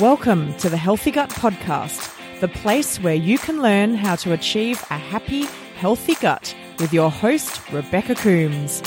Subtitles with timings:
[0.00, 4.82] Welcome to the Healthy Gut Podcast, the place where you can learn how to achieve
[4.90, 5.44] a happy,
[5.76, 8.82] healthy gut with your host, Rebecca Coomes.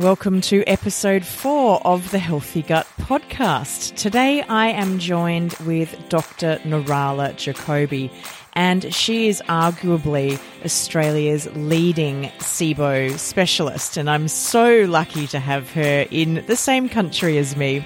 [0.00, 3.94] Welcome to episode four of the Healthy Gut Podcast.
[3.96, 6.58] Today I am joined with Dr.
[6.64, 8.10] Nirala Jacobi,
[8.54, 16.06] and she is arguably Australia's leading SIBO specialist, and I'm so lucky to have her
[16.10, 17.84] in the same country as me.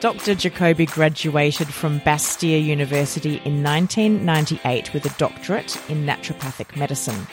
[0.00, 0.34] Dr.
[0.34, 7.26] Jacobi graduated from Bastyr University in 1998 with a doctorate in naturopathic medicine.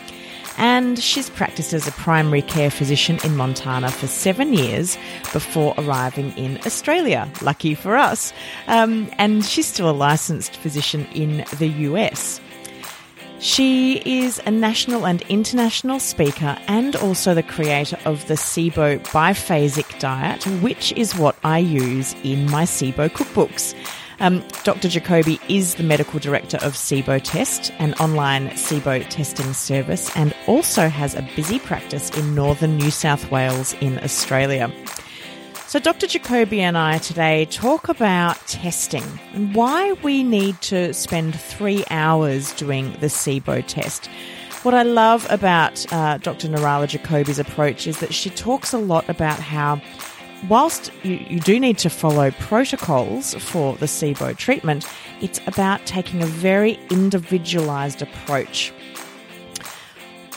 [0.58, 4.98] And she's practiced as a primary care physician in Montana for seven years
[5.34, 7.30] before arriving in Australia.
[7.42, 8.32] Lucky for us.
[8.68, 12.40] Um, and she's still a licensed physician in the US.
[13.44, 20.00] She is a national and international speaker and also the creator of the SIBO biphasic
[20.00, 23.76] diet, which is what I use in my SIBO cookbooks.
[24.22, 24.88] Um, Dr.
[24.88, 30.88] Jacobi is the medical director of SIBO Test, an online SIBO testing service, and also
[30.88, 34.72] has a busy practice in northern New South Wales in Australia.
[35.74, 36.06] So, Dr.
[36.06, 39.04] Jacobi and I today talk about testing
[39.34, 44.06] and why we need to spend three hours doing the SIBO test.
[44.62, 46.48] What I love about uh, Dr.
[46.48, 49.82] Nirala Jacobi's approach is that she talks a lot about how,
[50.48, 54.88] whilst you, you do need to follow protocols for the SIBO treatment,
[55.22, 58.72] it's about taking a very individualized approach.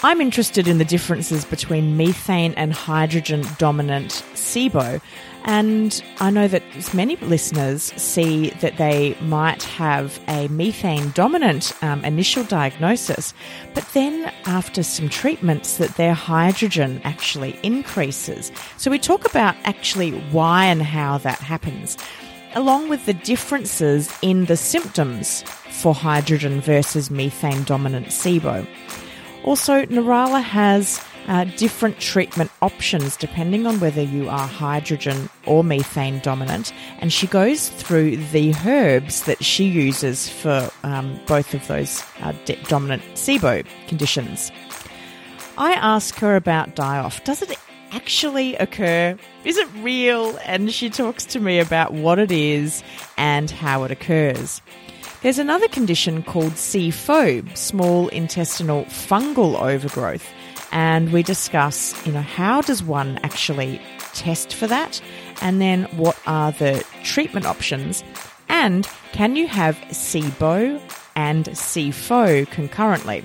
[0.03, 5.01] I'm interested in the differences between methane and hydrogen dominant SIBO.
[5.45, 6.63] And I know that
[6.93, 13.33] many listeners see that they might have a methane dominant um, initial diagnosis,
[13.73, 18.53] but then after some treatments, that their hydrogen actually increases.
[18.77, 21.97] So we talk about actually why and how that happens,
[22.55, 28.67] along with the differences in the symptoms for hydrogen versus methane dominant SIBO.
[29.47, 36.19] Also, Nirala has uh, different treatment options depending on whether you are hydrogen or methane
[36.21, 42.03] dominant, and she goes through the herbs that she uses for um, both of those
[42.21, 44.51] uh, d- dominant SIBO conditions.
[45.57, 47.23] I ask her about die off.
[47.25, 47.57] Does it
[47.93, 49.17] actually occur?
[49.45, 50.39] Is it real?
[50.45, 52.83] And she talks to me about what it is
[53.17, 54.61] and how it occurs.
[55.23, 60.29] There's another condition called SIFO, small intestinal fungal overgrowth,
[60.71, 63.81] and we discuss, you know, how does one actually
[64.13, 65.01] test for that,
[65.41, 68.05] and then what are the treatment options,
[68.49, 70.81] and can you have SIBO
[71.17, 73.25] and SIFO concurrently?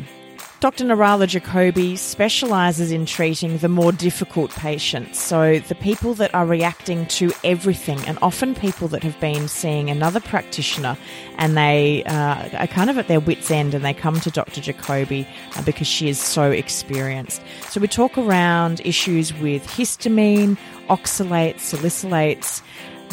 [0.61, 0.85] Dr.
[0.85, 7.07] Nirala Jacobi specialises in treating the more difficult patients, so the people that are reacting
[7.07, 10.95] to everything, and often people that have been seeing another practitioner
[11.39, 14.61] and they uh, are kind of at their wits' end and they come to Dr.
[14.61, 17.41] Jacobi uh, because she is so experienced.
[17.71, 22.61] So we talk around issues with histamine, oxalates, salicylates,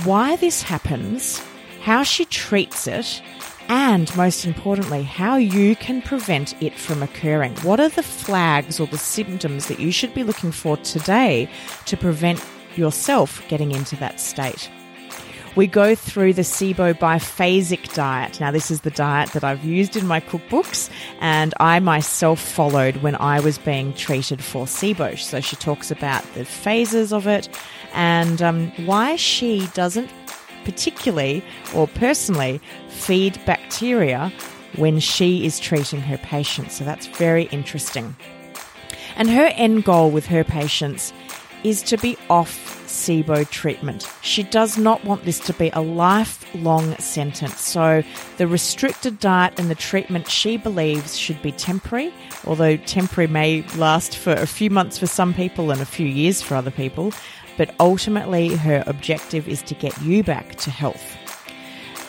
[0.05, 1.43] why this happens,
[1.81, 3.23] how she treats it
[3.69, 7.55] and most importantly, how you can prevent it from occurring.
[7.57, 11.49] What are the flags or the symptoms that you should be looking for today
[11.87, 12.45] to prevent
[12.77, 14.71] yourself getting into that state?
[15.57, 18.39] We go through the SIBO biphasic diet.
[18.39, 20.89] Now, this is the diet that I've used in my cookbooks,
[21.21, 25.19] and I myself followed when I was being treated for SIBO.
[25.19, 27.49] So, she talks about the phases of it
[27.93, 30.11] and um, why she doesn't
[30.69, 31.43] particularly
[31.75, 32.61] or personally
[32.91, 34.31] feed bacteria
[34.77, 36.77] when she is treating her patients.
[36.77, 38.15] So that's very interesting.
[39.17, 41.15] And her end goal with her patients
[41.65, 44.07] is to be off SIBO treatment.
[44.23, 48.03] She does not want this to be a lifelong sentence, so
[48.37, 52.13] the restricted diet and the treatment she believes should be temporary,
[52.47, 56.41] although temporary may last for a few months for some people and a few years
[56.41, 57.13] for other people.
[57.59, 61.17] But ultimately, her objective is to get you back to health.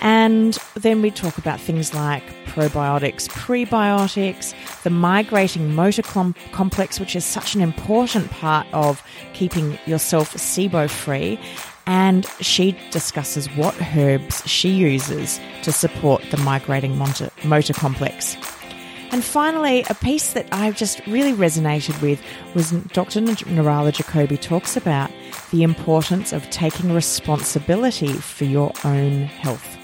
[0.01, 4.54] And then we talk about things like probiotics, prebiotics,
[4.84, 9.04] the migrating motor com- complex, which is such an important part of
[9.34, 11.38] keeping yourself SIBO free.
[11.86, 18.38] And she discusses what herbs she uses to support the migrating motor, motor complex.
[19.12, 22.22] And finally, a piece that I've just really resonated with
[22.54, 23.22] was Dr.
[23.22, 25.10] Nirala Jacobi talks about
[25.51, 29.78] the importance of taking responsibility for your own health.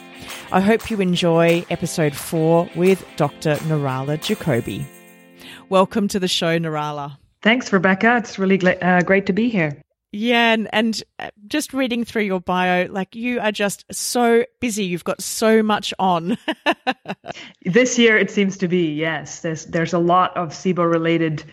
[0.51, 3.56] I hope you enjoy episode four with Dr.
[3.67, 4.85] Nirala Jacobi.
[5.69, 7.17] Welcome to the show, Nirala.
[7.41, 8.17] Thanks, Rebecca.
[8.17, 9.81] It's really uh, great to be here.
[10.12, 14.85] Yeah, and, and uh, just reading through your bio, like you are just so busy.
[14.85, 16.38] You've got so much on.
[17.65, 19.41] this year, it seems to be yes.
[19.41, 21.44] There's there's a lot of SIBO related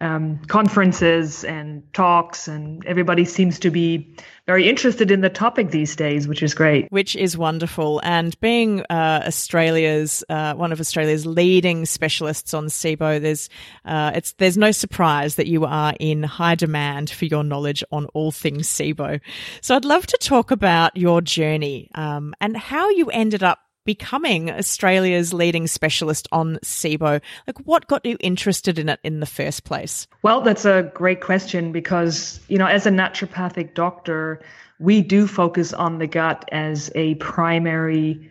[0.00, 4.14] um, conferences and talks, and everybody seems to be
[4.46, 6.86] very interested in the topic these days, which is great.
[6.90, 8.00] Which is wonderful.
[8.04, 13.48] And being uh, Australia's uh, one of Australia's leading specialists on SIBO, there's
[13.86, 18.06] uh, it's there's no surprise that you are in high demand for your knowledge on
[18.06, 19.20] all things SIBO.
[19.62, 24.50] So I'd love to talk about your journey um, and how you ended up becoming
[24.50, 27.22] Australia's leading specialist on SIBO?
[27.46, 30.06] Like, what got you interested in it in the first place?
[30.22, 34.42] Well, that's a great question because, you know, as a naturopathic doctor,
[34.78, 38.30] we do focus on the gut as a primary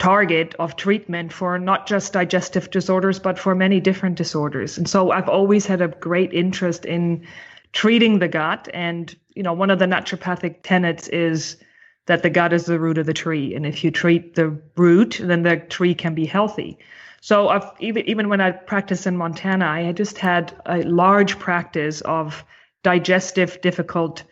[0.00, 4.76] target of treatment for not just digestive disorders, but for many different disorders.
[4.76, 7.26] And so I've always had a great interest in
[7.72, 8.68] treating the gut.
[8.74, 11.56] And, you know, one of the naturopathic tenets is
[12.06, 13.54] that the gut is the root of the tree.
[13.54, 16.78] And if you treat the root, then the tree can be healthy.
[17.20, 22.02] So I've, even even when I practiced in Montana, I just had a large practice
[22.02, 22.44] of
[22.82, 24.24] digestive difficult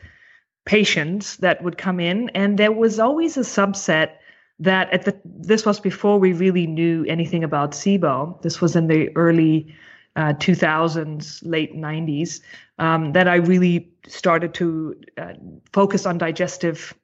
[0.67, 4.11] patients that would come in, and there was always a subset
[4.59, 8.43] that at the this was before we really knew anything about SIBO.
[8.43, 9.75] This was in the early
[10.15, 12.41] uh, 2000s, late 90s,
[12.79, 15.33] um, that I really started to uh,
[15.73, 16.95] focus on digestive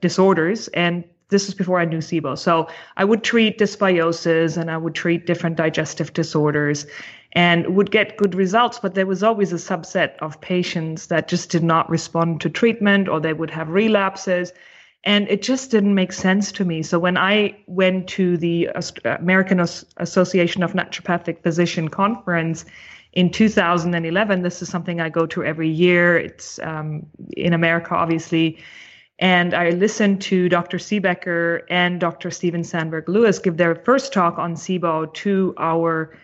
[0.00, 2.38] disorders and this was before I knew SIBO.
[2.38, 6.86] So I would treat dysbiosis and I would treat different digestive disorders
[7.32, 11.50] and would get good results, but there was always a subset of patients that just
[11.50, 14.52] did not respond to treatment or they would have relapses.
[15.04, 16.82] And it just didn't make sense to me.
[16.82, 18.68] So when I went to the
[19.04, 19.58] American
[19.96, 22.64] Association of Naturopathic Physician conference
[23.14, 26.18] in 2011, this is something I go to every year.
[26.18, 27.06] It's um,
[27.36, 28.58] in America, obviously
[29.22, 30.78] and I listened to Dr.
[30.78, 32.28] Siebecker and Dr.
[32.32, 36.18] Steven Sandberg Lewis give their first talk on SIBO to our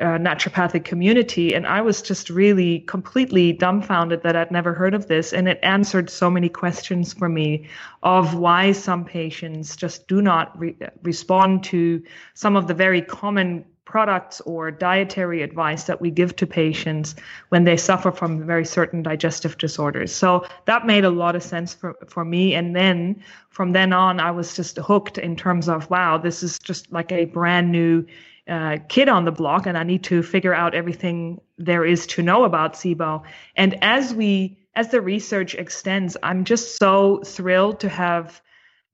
[0.00, 1.54] uh, naturopathic community.
[1.54, 5.34] And I was just really completely dumbfounded that I'd never heard of this.
[5.34, 7.68] And it answered so many questions for me
[8.02, 12.02] of why some patients just do not re- respond to
[12.32, 17.14] some of the very common products or dietary advice that we give to patients
[17.48, 20.14] when they suffer from very certain digestive disorders.
[20.14, 22.54] So that made a lot of sense for, for me.
[22.54, 26.58] And then from then on, I was just hooked in terms of, wow, this is
[26.58, 28.04] just like a brand new
[28.46, 32.22] uh, kid on the block, and I need to figure out everything there is to
[32.22, 33.22] know about SIBO.
[33.56, 38.42] And as we, as the research extends, I'm just so thrilled to have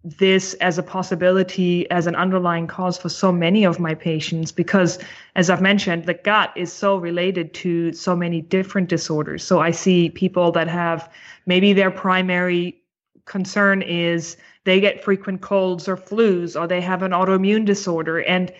[0.04, 4.98] this as a possibility as an underlying cause for so many of my patients because
[5.34, 9.42] as i've mentioned the gut is so related to so many different disorders.
[9.42, 11.10] So i see people that have
[11.46, 12.82] maybe their primary
[13.24, 18.20] concern is they get frequent colds or flus or they have an autoimmune disorder.
[18.22, 18.52] And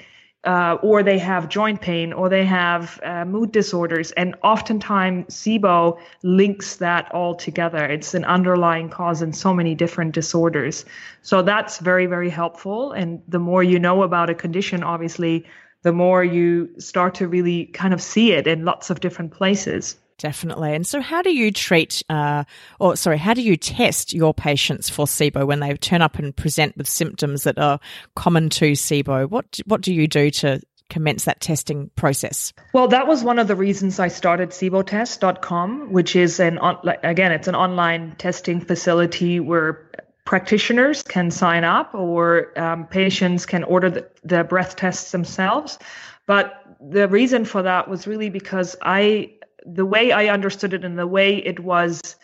[0.45, 4.13] uh, or they have joint pain, or they have uh, mood disorders.
[4.13, 7.85] And oftentimes, SIBO links that all together.
[7.85, 10.85] It's an underlying cause in so many different disorders.
[11.23, 12.93] So that's very, very helpful.
[12.93, 15.45] And the more you know about a condition, obviously,
[15.83, 19.97] the more you start to really kind of see it in lots of different places.
[20.19, 20.75] Definitely.
[20.75, 22.45] And so, how do you treat, uh,
[22.79, 26.35] or sorry, how do you test your patients for SIBO when they turn up and
[26.35, 27.81] present with symptoms that are
[28.15, 29.29] common to SIBO?
[29.29, 32.53] What what do you do to commence that testing process?
[32.73, 37.33] Well, that was one of the reasons I started SIBOtest.com, which is an on, again,
[37.33, 39.91] it's an online testing facility where
[40.25, 45.79] practitioners can sign up or um, patients can order the, the breath tests themselves.
[46.27, 49.33] But the reason for that was really because I
[49.65, 52.17] the way I understood it and the way it was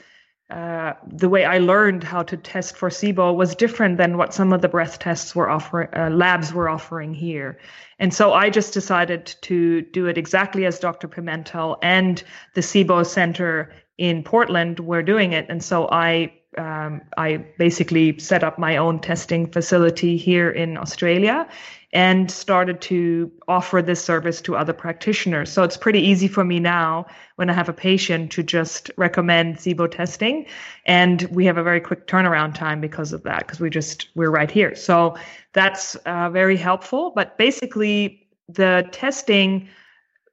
[0.51, 4.53] uh, the way I learned how to test for SIBO was different than what some
[4.53, 7.57] of the breath tests were offering, uh, labs were offering here.
[8.01, 11.07] And so I just decided to do it exactly as Dr.
[11.07, 12.21] Pimentel and
[12.55, 15.47] the SIBO Center in Portland were doing it.
[15.49, 21.49] And so I um, I basically set up my own testing facility here in Australia
[21.93, 25.51] and started to offer this service to other practitioners.
[25.51, 27.07] So it's pretty easy for me now
[27.37, 30.47] when I have a patient to just recommend SIBO testing.
[30.87, 34.31] And we have a very quick turnaround time because of that, because we just, we're
[34.31, 34.77] right here.
[34.77, 35.17] So
[35.53, 37.13] that's uh, very helpful.
[37.15, 39.69] But basically, the testing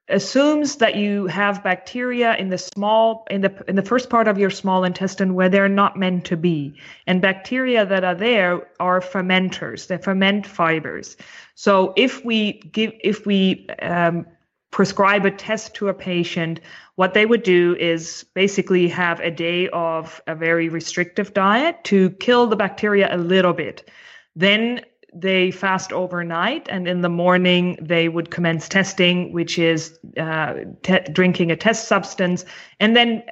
[0.08, 4.38] assumes that you have bacteria in the small in the in the first part of
[4.38, 6.74] your small intestine where they're not meant to be.
[7.06, 9.86] And bacteria that are there are fermenters.
[9.86, 11.16] They ferment fibers.
[11.54, 14.26] So if we give if we um,
[14.70, 16.60] prescribe a test to a patient
[16.98, 22.10] what they would do is basically have a day of a very restrictive diet to
[22.10, 23.88] kill the bacteria a little bit.
[24.34, 24.80] Then
[25.14, 31.00] they fast overnight and in the morning they would commence testing which is uh, te-
[31.12, 32.44] drinking a test substance
[32.80, 33.22] and then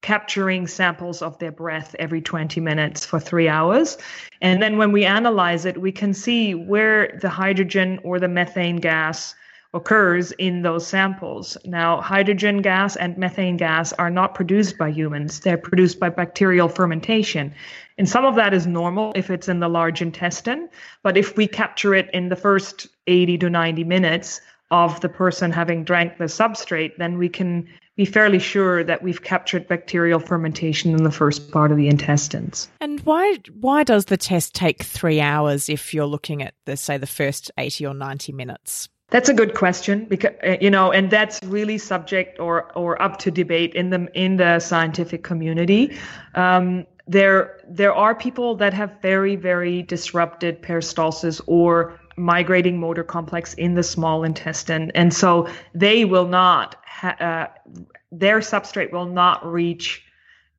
[0.00, 3.98] capturing samples of their breath every 20 minutes for three hours.
[4.40, 8.76] And then when we analyze it we can see where the hydrogen or the methane
[8.76, 9.34] gas
[9.74, 11.56] occurs in those samples.
[11.64, 16.68] Now, hydrogen gas and methane gas are not produced by humans, they're produced by bacterial
[16.68, 17.54] fermentation.
[17.98, 20.68] And some of that is normal if it's in the large intestine.
[21.02, 25.50] But if we capture it in the first 80 to 90 minutes of the person
[25.50, 30.94] having drank the substrate, then we can be fairly sure that we've captured bacterial fermentation
[30.94, 32.68] in the first part of the intestines.
[32.80, 36.96] And why why does the test take three hours if you're looking at the say
[36.96, 38.88] the first 80 or 90 minutes?
[39.10, 43.18] That's a good question because uh, you know, and that's really subject or or up
[43.20, 45.96] to debate in the in the scientific community.
[46.34, 53.54] Um, there there are people that have very very disrupted peristalsis or migrating motor complex
[53.54, 57.46] in the small intestine and so they will not ha- uh,
[58.12, 60.04] their substrate will not reach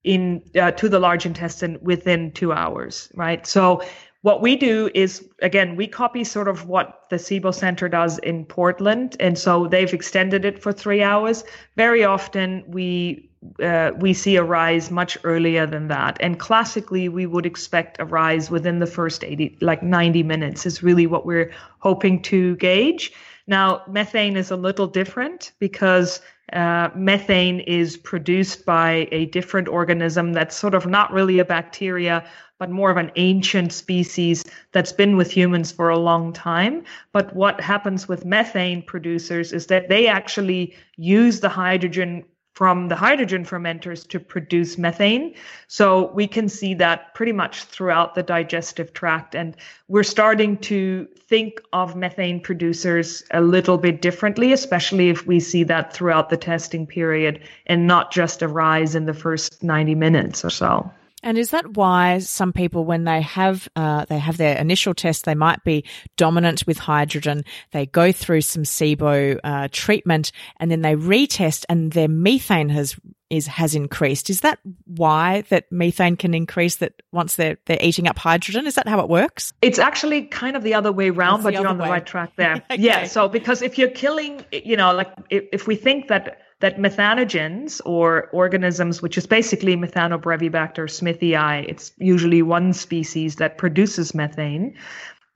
[0.03, 3.81] in uh, to the large intestine within 2 hours right so
[4.21, 8.45] what we do is again we copy sort of what the SIBO Center does in
[8.45, 11.43] Portland, and so they've extended it for three hours.
[11.75, 13.29] Very often we
[13.63, 18.05] uh, we see a rise much earlier than that, and classically we would expect a
[18.05, 23.13] rise within the first 80, like 90 minutes, is really what we're hoping to gauge.
[23.47, 26.21] Now, methane is a little different because
[26.53, 32.25] uh, methane is produced by a different organism that's sort of not really a bacteria,
[32.59, 36.83] but more of an ancient species that's been with humans for a long time.
[37.11, 42.25] But what happens with methane producers is that they actually use the hydrogen
[42.59, 45.33] from the hydrogen fermenters to produce methane.
[45.69, 49.33] So we can see that pretty much throughout the digestive tract.
[49.33, 49.55] And
[49.87, 55.63] we're starting to think of methane producers a little bit differently, especially if we see
[55.63, 60.43] that throughout the testing period and not just a rise in the first 90 minutes
[60.43, 60.91] or so.
[61.23, 65.25] And is that why some people, when they have uh, they have their initial test,
[65.25, 65.85] they might be
[66.17, 67.43] dominant with hydrogen.
[67.71, 72.95] They go through some SIBO uh, treatment, and then they retest, and their methane has
[73.29, 74.29] is has increased.
[74.29, 76.77] Is that why that methane can increase?
[76.77, 79.53] That once they're they're eating up hydrogen, is that how it works?
[79.61, 81.85] It's actually kind of the other way around, but you're on way.
[81.85, 82.53] the right track there.
[82.71, 82.81] okay.
[82.81, 83.05] Yeah.
[83.05, 87.79] So because if you're killing, you know, like if, if we think that that methanogens
[87.85, 94.75] or organisms, which is basically Methanobrevibacter smithii, it's usually one species that produces methane.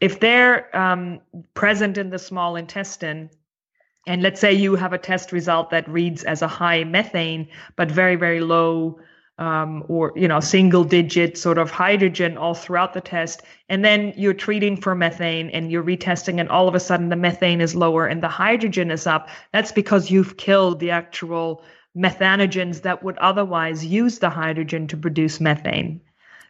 [0.02, 1.22] If they're um,
[1.54, 3.30] present in the small intestine,
[4.06, 7.90] and let's say you have a test result that reads as a high methane, but
[7.90, 9.00] very, very low
[9.38, 13.42] um, or you know single digit sort of hydrogen all throughout the test.
[13.70, 17.16] And then you're treating for methane and you're retesting and all of a sudden the
[17.16, 19.30] methane is lower and the hydrogen is up.
[19.52, 21.64] That's because you've killed the actual
[21.98, 26.02] methanogens that would otherwise use the hydrogen to produce methane.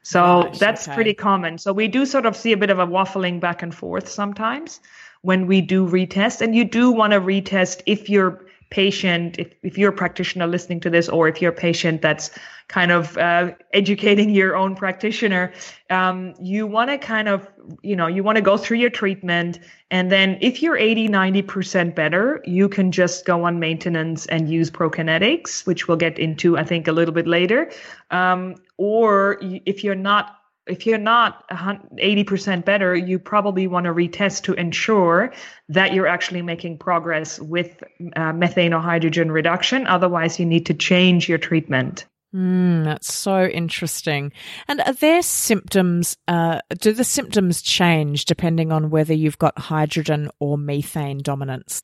[0.02, 0.96] So Gosh, that's okay.
[0.96, 1.58] pretty common.
[1.58, 4.82] So we do sort of see a bit of a waffling back and forth sometimes
[5.22, 6.42] when we do retest.
[6.42, 10.80] And you do want to retest if you're patient, if, if you're a practitioner listening
[10.80, 12.32] to this, or if you're a patient that's
[12.70, 15.54] kind of uh, educating your own practitioner,
[15.92, 17.48] um, you want to kind of,
[17.84, 19.60] you know, you want to go through your treatment.
[19.92, 24.72] And then if you're 80, 90% better, you can just go on maintenance and use
[24.72, 27.72] prokinetics, which we'll get into, I think, a little bit later.
[28.10, 34.44] Um, or if you're not if you're not 80% better, you probably want to retest
[34.44, 35.34] to ensure
[35.70, 37.84] that you're actually making progress with
[38.16, 39.86] uh, methane or hydrogen reduction.
[39.88, 42.06] Otherwise, you need to change your treatment.
[42.34, 44.32] Mm, that's so interesting.
[44.68, 46.18] And are there symptoms?
[46.28, 51.84] Uh, do the symptoms change depending on whether you've got hydrogen or methane dominance?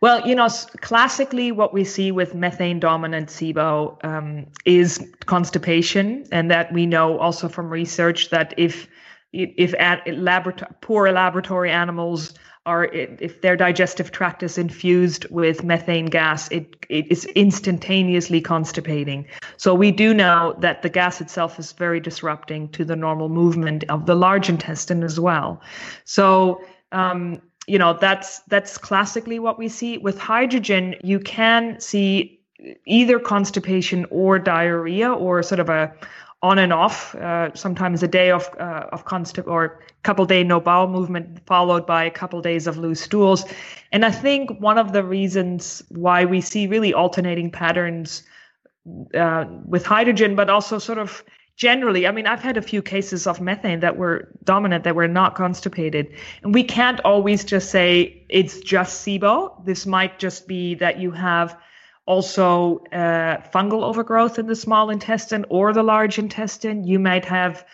[0.00, 0.48] Well, you know,
[0.80, 7.18] classically, what we see with methane dominant SIBO um, is constipation, and that we know
[7.18, 8.88] also from research that if
[9.32, 10.06] if at
[10.80, 12.34] poor laboratory animals
[12.66, 19.26] are if their digestive tract is infused with methane gas, it, it is instantaneously constipating.
[19.56, 23.84] So we do know that the gas itself is very disrupting to the normal movement
[23.88, 25.62] of the large intestine as well.
[26.04, 26.62] So
[26.92, 30.96] um, you know that's that's classically what we see with hydrogen.
[31.02, 32.40] You can see
[32.84, 35.92] either constipation or diarrhea or sort of a
[36.42, 37.14] on and off.
[37.14, 41.86] Uh, sometimes a day of uh, of constant or couple day no bowel movement followed
[41.86, 43.44] by a couple days of loose stools.
[43.92, 48.22] And I think one of the reasons why we see really alternating patterns
[49.14, 51.22] uh, with hydrogen, but also sort of
[51.56, 55.08] generally, I mean, I've had a few cases of methane that were dominant that were
[55.08, 56.08] not constipated,
[56.42, 59.62] and we can't always just say it's just SIBO.
[59.66, 61.58] This might just be that you have
[62.06, 66.84] also uh, fungal overgrowth in the small intestine or the large intestine.
[66.84, 67.64] You might have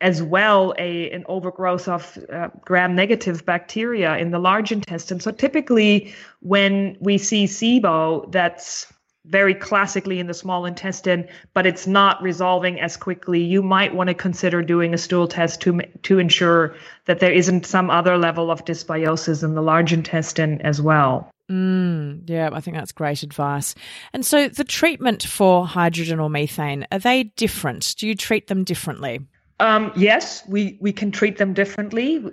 [0.00, 5.20] as well a an overgrowth of uh, gram-negative bacteria in the large intestine.
[5.20, 8.92] So typically, when we see SIBO, that's
[9.24, 13.40] very classically in the small intestine, but it's not resolving as quickly.
[13.40, 16.74] You might want to consider doing a stool test to to ensure
[17.04, 21.30] that there isn't some other level of dysbiosis in the large intestine as well.
[21.52, 23.74] Mm, yeah, I think that's great advice.
[24.14, 27.94] And so, the treatment for hydrogen or methane are they different?
[27.98, 29.20] Do you treat them differently?
[29.60, 32.24] Um, yes, we we can treat them differently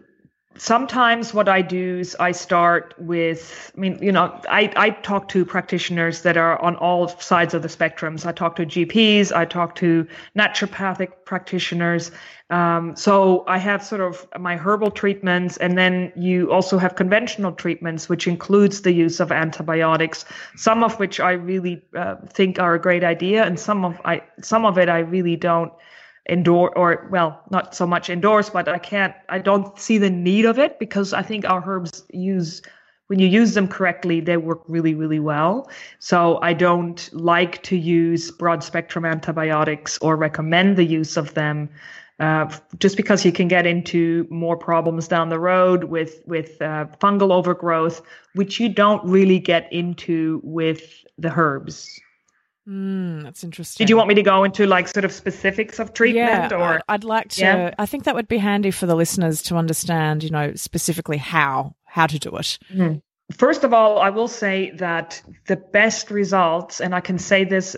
[0.60, 5.30] sometimes what I do is I start with, I mean, you know, I, I talk
[5.30, 8.26] to practitioners that are on all sides of the spectrums.
[8.26, 10.06] I talk to GPs, I talk to
[10.38, 12.12] naturopathic practitioners.
[12.50, 17.52] Um, so I have sort of my herbal treatments, and then you also have conventional
[17.52, 20.26] treatments, which includes the use of antibiotics.
[20.56, 24.24] Some of which I really uh, think are a great idea, and some of I
[24.42, 25.72] some of it I really don't
[26.30, 30.46] endorse or well not so much endorse but i can't i don't see the need
[30.46, 32.62] of it because i think our herbs use
[33.08, 35.70] when you use them correctly they work really really well.
[35.98, 41.70] So i don't like to use broad spectrum antibiotics or recommend the use of them
[42.20, 46.86] uh, just because you can get into more problems down the road with with uh,
[47.02, 48.02] fungal overgrowth
[48.36, 52.00] which you don't really get into with the herbs
[52.68, 53.84] Mm, that's interesting.
[53.84, 56.82] Did you want me to go into like sort of specifics of treatment yeah, or
[56.88, 57.76] I'd like to yeah?
[57.80, 61.76] I think that would be handy for the listeners to understand, you know, specifically how
[61.86, 62.58] how to do it.
[62.72, 62.98] Mm-hmm.
[63.32, 67.76] First of all, I will say that the best results, and I can say this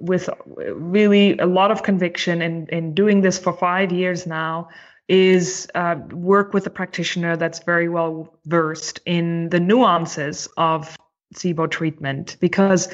[0.00, 4.68] with really a lot of conviction in, in doing this for five years now,
[5.08, 10.96] is uh, work with a practitioner that's very well versed in the nuances of
[11.34, 12.88] SIBO treatment because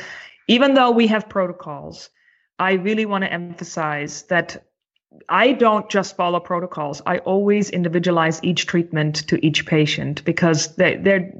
[0.48, 2.11] even though we have protocols,
[2.59, 4.64] I really want to emphasize that
[5.28, 7.00] I don't just follow protocols.
[7.07, 11.33] I always individualize each treatment to each patient because they,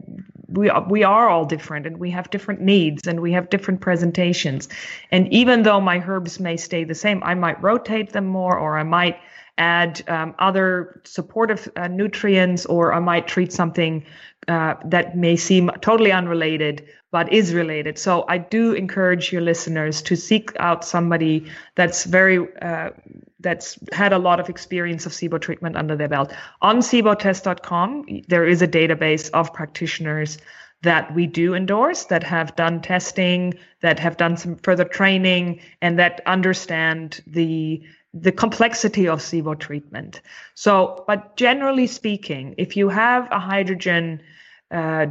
[0.49, 3.81] we are, we are all different and we have different needs and we have different
[3.81, 4.69] presentations.
[5.11, 8.79] And even though my herbs may stay the same, I might rotate them more or
[8.79, 9.19] I might
[9.57, 14.05] add um, other supportive uh, nutrients or I might treat something
[14.49, 17.97] uh, that may seem totally unrelated but is related.
[17.97, 22.91] So I do encourage your listeners to seek out somebody that's very uh,
[23.39, 26.33] that's had a lot of experience of SIBO treatment under their belt.
[26.61, 30.39] On SIBOtest.com, there is a database of practitioners
[30.83, 36.01] that we do endorse that have done testing, that have done some further training, and
[36.01, 37.81] that understand the
[38.13, 40.21] the complexity of SIBO treatment.
[40.55, 44.21] So, but generally speaking, if you have a hydrogen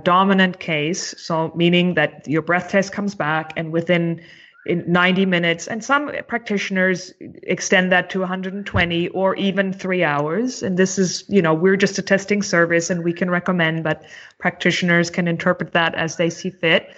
[0.03, 4.21] dominant case, so meaning that your breath test comes back and within
[4.65, 10.63] in 90 minutes, and some practitioners extend that to 120 or even three hours.
[10.63, 14.03] And this is, you know, we're just a testing service and we can recommend, but
[14.39, 16.95] practitioners can interpret that as they see fit.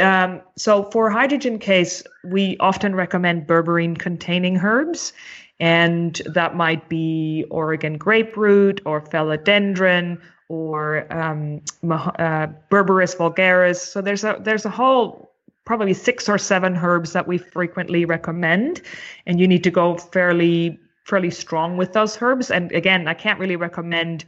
[0.00, 5.12] Um, so for hydrogen case, we often recommend berberine containing herbs.
[5.60, 13.76] And that might be Oregon grape root or Phellodendron or um, uh, Berberis vulgaris.
[13.76, 15.32] So there's a there's a whole
[15.64, 18.82] probably six or seven herbs that we frequently recommend,
[19.26, 22.50] and you need to go fairly fairly strong with those herbs.
[22.50, 24.24] And again, I can't really recommend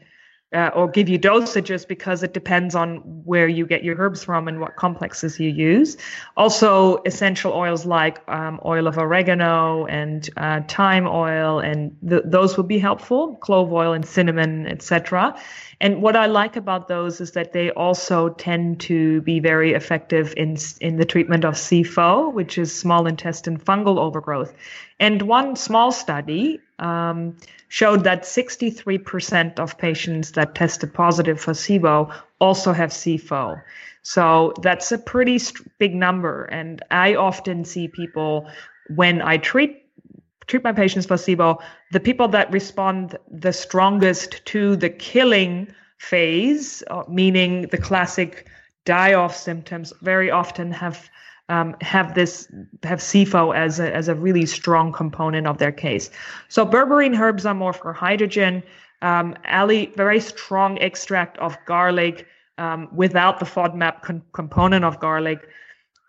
[0.53, 4.49] uh, or give you dosages because it depends on where you get your herbs from
[4.49, 5.99] and what complexes you use.
[6.39, 12.57] Also, essential oils like um, oil of oregano and uh, thyme oil, and th- those
[12.57, 13.37] would be helpful.
[13.37, 15.39] Clove oil and cinnamon, etc.
[15.81, 20.33] And what I like about those is that they also tend to be very effective
[20.37, 24.55] in in the treatment of SIFO, which is small intestine fungal overgrowth.
[24.99, 27.37] And one small study um,
[27.69, 33.61] showed that 63% of patients that tested positive for SIBO also have SIFO.
[34.03, 35.41] So that's a pretty
[35.79, 36.45] big number.
[36.45, 38.49] And I often see people
[38.95, 39.85] when I treat
[40.47, 41.63] treat my patients for SIBO,
[41.93, 48.49] the people that respond the strongest to the killing phase, uh, meaning the classic
[48.87, 51.11] die off symptoms, very often have
[51.49, 52.49] um, have this
[52.83, 56.11] have SIFO as a, as a really strong component of their case.
[56.49, 58.63] So berberine herbs are more for hydrogen.
[59.01, 62.27] Um, Ali, very strong extract of garlic
[62.59, 65.49] um, without the FODMAP con- component of garlic.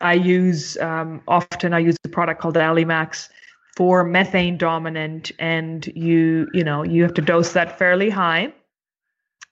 [0.02, 3.30] I use um, often I use a product called Allimax
[3.76, 8.52] for methane dominant, and you you know you have to dose that fairly high,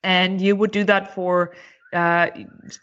[0.04, 1.54] and you would do that for
[1.93, 2.28] uh,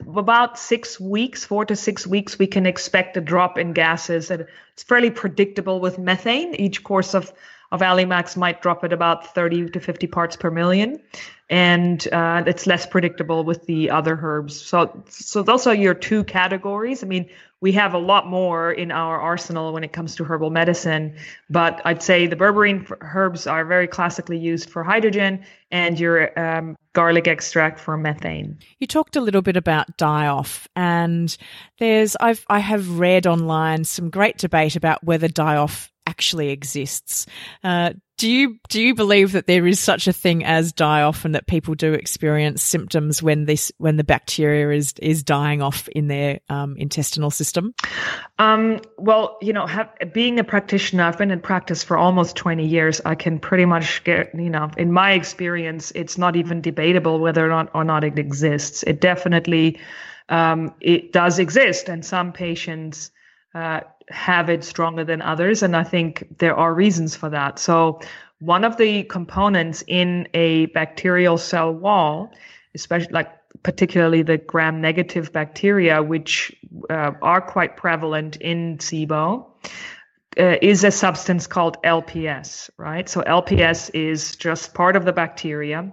[0.07, 4.31] about six weeks, four to six weeks, we can expect a drop in gases.
[4.31, 6.55] And it's fairly predictable with methane.
[6.55, 7.33] Each course of,
[7.74, 11.02] of Allimax might drop at about 30 to 50 parts per million.
[11.50, 14.58] And uh, it's less predictable with the other herbs.
[14.58, 17.02] So, so those are your two categories.
[17.02, 17.28] I mean,
[17.60, 21.16] we have a lot more in our arsenal when it comes to herbal medicine,
[21.50, 26.76] but I'd say the berberine herbs are very classically used for hydrogen and your um,
[26.92, 28.58] garlic extract for methane.
[28.78, 31.37] You talked a little bit about die off, and
[31.78, 37.27] there's I've I have read online some great debate about whether die off actually exists.
[37.62, 41.25] Uh, do you do you believe that there is such a thing as die off
[41.25, 45.88] and that people do experience symptoms when this when the bacteria is is dying off
[45.88, 47.75] in their um, intestinal system?
[48.38, 52.67] Um, well, you know, have, being a practitioner, I've been in practice for almost twenty
[52.67, 53.01] years.
[53.05, 57.45] I can pretty much get, you know, in my experience, it's not even debatable whether
[57.45, 58.85] or not or not it exists.
[58.85, 59.81] It definitely
[60.29, 63.11] um, it does exist, and some patients.
[63.55, 65.62] Uh, have it stronger than others.
[65.62, 67.59] And I think there are reasons for that.
[67.59, 68.01] So,
[68.40, 72.33] one of the components in a bacterial cell wall,
[72.75, 73.31] especially like
[73.62, 76.55] particularly the gram negative bacteria, which
[76.90, 79.47] uh, are quite prevalent in SIBO,
[80.38, 83.09] uh, is a substance called LPS, right?
[83.09, 85.90] So, LPS is just part of the bacteria.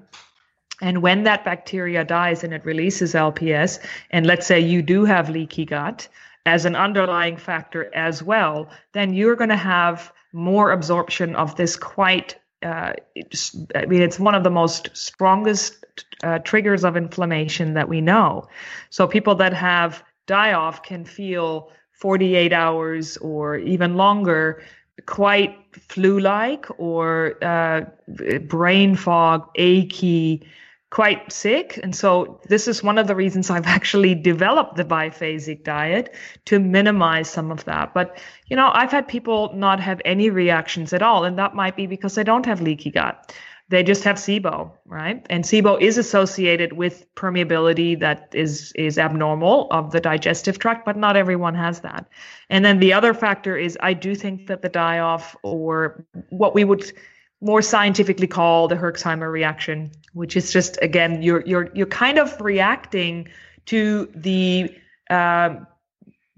[0.82, 5.30] And when that bacteria dies and it releases LPS, and let's say you do have
[5.30, 6.08] leaky gut,
[6.46, 11.76] as an underlying factor as well, then you're going to have more absorption of this
[11.76, 12.38] quite.
[12.64, 12.94] Uh,
[13.76, 15.84] I mean, it's one of the most strongest
[16.24, 18.48] uh, triggers of inflammation that we know.
[18.92, 24.64] So people that have die off can feel 48 hours or even longer
[25.06, 27.82] quite flu like or uh,
[28.48, 30.44] brain fog, achy,
[30.92, 31.80] quite sick.
[31.82, 36.14] And so this is one of the reasons I've actually developed the biphasic diet
[36.46, 37.94] to minimize some of that.
[37.94, 41.24] But, you know, I've had people not have any reactions at all.
[41.24, 43.34] And that might be because they don't have leaky gut.
[43.70, 45.26] They just have SIBO, right?
[45.30, 50.98] And SIBO is associated with permeability that is is abnormal of the digestive tract, but
[50.98, 52.06] not everyone has that.
[52.50, 56.54] And then the other factor is I do think that the die off or what
[56.54, 56.92] we would
[57.42, 62.40] more scientifically called the Herxheimer reaction, which is just again you're you're you're kind of
[62.40, 63.28] reacting
[63.66, 64.74] to the
[65.10, 65.56] uh,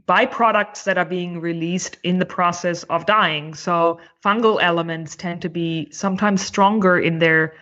[0.08, 3.54] byproducts that are being released in the process of dying.
[3.54, 7.54] So fungal elements tend to be sometimes stronger in their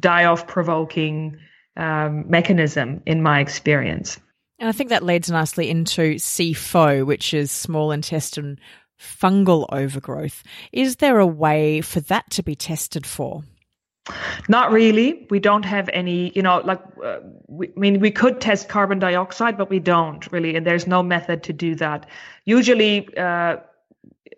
[0.00, 1.38] die-off provoking
[1.76, 4.18] um, mechanism, in my experience.
[4.58, 8.58] And I think that leads nicely into SIFO, which is small intestine
[8.98, 10.42] fungal overgrowth.
[10.72, 13.42] Is there a way for that to be tested for?
[14.48, 15.26] Not really.
[15.30, 18.98] We don't have any, you know, like, uh, we, I mean, we could test carbon
[18.98, 22.06] dioxide, but we don't really, and there's no method to do that.
[22.44, 23.56] Usually, uh,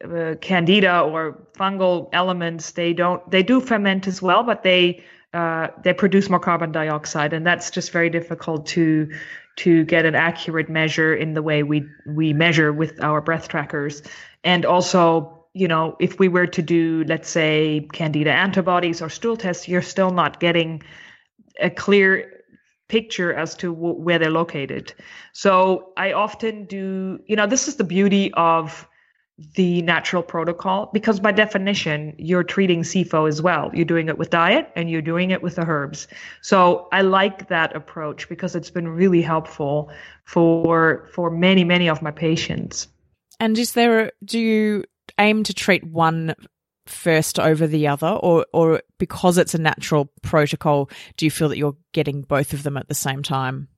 [0.05, 5.69] uh, candida or fungal elements, they don't, they do ferment as well, but they, uh,
[5.83, 9.11] they produce more carbon dioxide, and that's just very difficult to
[9.57, 14.03] to get an accurate measure in the way we we measure with our breath trackers.
[14.45, 19.37] And also you know if we were to do let's say candida antibodies or stool
[19.37, 20.83] tests you're still not getting
[21.61, 22.42] a clear
[22.88, 24.92] picture as to w- where they're located.
[25.33, 28.87] So i often do you know this is the beauty of
[29.55, 33.70] the natural protocol because by definition you're treating SIFO as well.
[33.75, 36.09] You're doing it with diet and you're doing it with the herbs.
[36.40, 39.90] So I like that approach because it's been really helpful
[40.25, 42.88] for for many many of my patients.
[43.38, 44.85] And is there do you
[45.18, 46.35] aim to treat one
[46.87, 51.59] first over the other or or because it's a natural protocol do you feel that
[51.59, 53.68] you're getting both of them at the same time?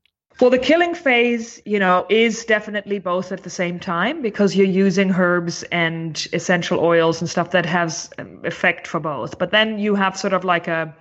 [0.41, 4.67] Well, the killing phase, you know, is definitely both at the same time because you're
[4.67, 9.37] using herbs and essential oils and stuff that has um, effect for both.
[9.37, 10.95] But then you have sort of like a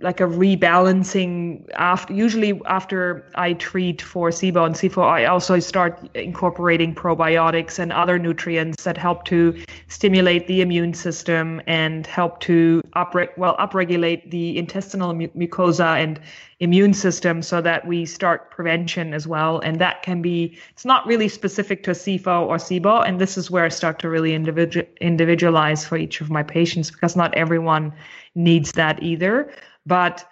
[0.00, 6.08] like a rebalancing after usually after I treat for SIBO and SIFO, I also start
[6.14, 12.82] incorporating probiotics and other nutrients that help to stimulate the immune system and help to
[12.96, 16.18] upre- well upregulate the intestinal mu- mucosa and
[16.60, 19.60] immune system so that we start prevention as well.
[19.60, 23.50] And that can be it's not really specific to SIFO or SIBO, and this is
[23.50, 27.92] where I start to really individual individualize for each of my patients because not everyone
[28.38, 29.50] needs that either.
[29.84, 30.24] But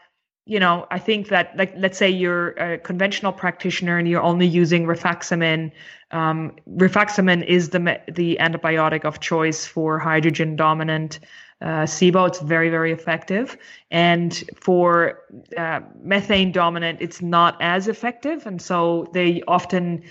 [0.47, 4.47] you know, I think that like let's say you're a conventional practitioner and you're only
[4.47, 5.73] using rifaximin.
[6.12, 11.19] Um, rifaximin is the the antibiotic of choice for hydrogen dominant
[11.61, 12.29] uh, SIBO.
[12.29, 13.59] It's very very effective,
[13.90, 15.23] and for
[15.59, 20.05] uh, methane dominant, it's not as effective, and so they often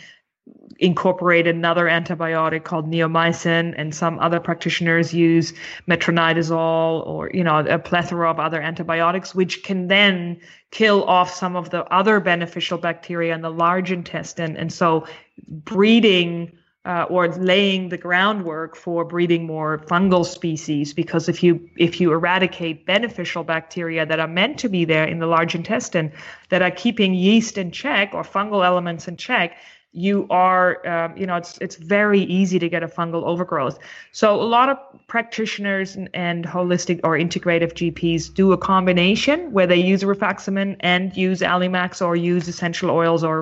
[0.77, 5.53] incorporate another antibiotic called neomycin and some other practitioners use
[5.87, 10.39] metronidazole or you know a plethora of other antibiotics which can then
[10.71, 14.57] kill off some of the other beneficial bacteria in the large intestine.
[14.57, 15.07] And so
[15.47, 16.51] breeding
[16.83, 22.11] uh, or laying the groundwork for breeding more fungal species because if you if you
[22.11, 26.11] eradicate beneficial bacteria that are meant to be there in the large intestine
[26.49, 29.57] that are keeping yeast in check or fungal elements in check
[29.95, 33.79] you are, um, you know, it's it's very easy to get a fungal overgrowth.
[34.11, 34.77] So a lot of
[35.07, 41.15] practitioners and, and, holistic or integrative GPs do a combination where they use rifaximin and
[41.15, 43.39] use Allimax or use essential oils or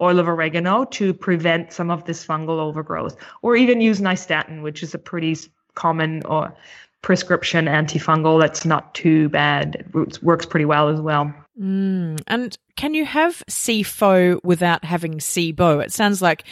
[0.00, 4.82] oil of oregano to prevent some of this fungal overgrowth, or even use nystatin, which
[4.82, 5.36] is a pretty
[5.74, 6.54] common or
[7.02, 9.84] prescription antifungal that's not too bad.
[9.94, 11.32] It works pretty well as well.
[11.60, 12.20] Mm.
[12.28, 15.84] And can you have SIFO without having SIBO?
[15.84, 16.44] It sounds like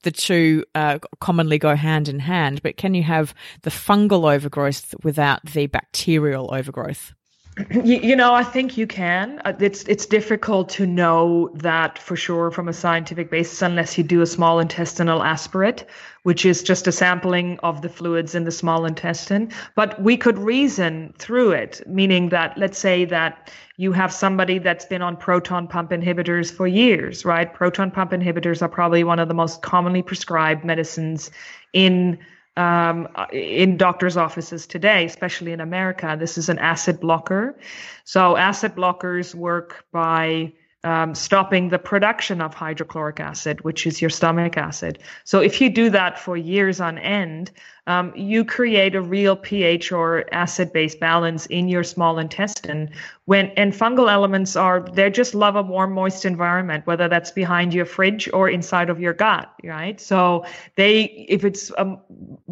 [0.00, 4.94] the two uh, commonly go hand in hand, but can you have the fungal overgrowth
[5.02, 7.12] without the bacterial overgrowth?
[7.70, 9.40] You, you, know, I think you can.
[9.44, 14.02] Uh, it's it's difficult to know that for sure from a scientific basis unless you
[14.02, 15.84] do a small intestinal aspirate,
[16.24, 19.50] which is just a sampling of the fluids in the small intestine.
[19.74, 24.86] But we could reason through it, meaning that let's say that you have somebody that's
[24.86, 27.52] been on proton pump inhibitors for years, right?
[27.52, 31.30] Proton pump inhibitors are probably one of the most commonly prescribed medicines
[31.72, 32.18] in
[32.56, 36.16] um, in doctors' offices today, especially in America.
[36.18, 37.58] This is an acid blocker.
[38.04, 40.52] So, acid blockers work by
[40.84, 44.98] um, stopping the production of hydrochloric acid, which is your stomach acid.
[45.24, 47.50] So if you do that for years on end,
[47.86, 52.90] um, you create a real pH or acid-base balance in your small intestine.
[53.26, 57.74] When and fungal elements are they just love a warm, moist environment, whether that's behind
[57.74, 60.00] your fridge or inside of your gut, right?
[60.00, 61.98] So they, if it's a,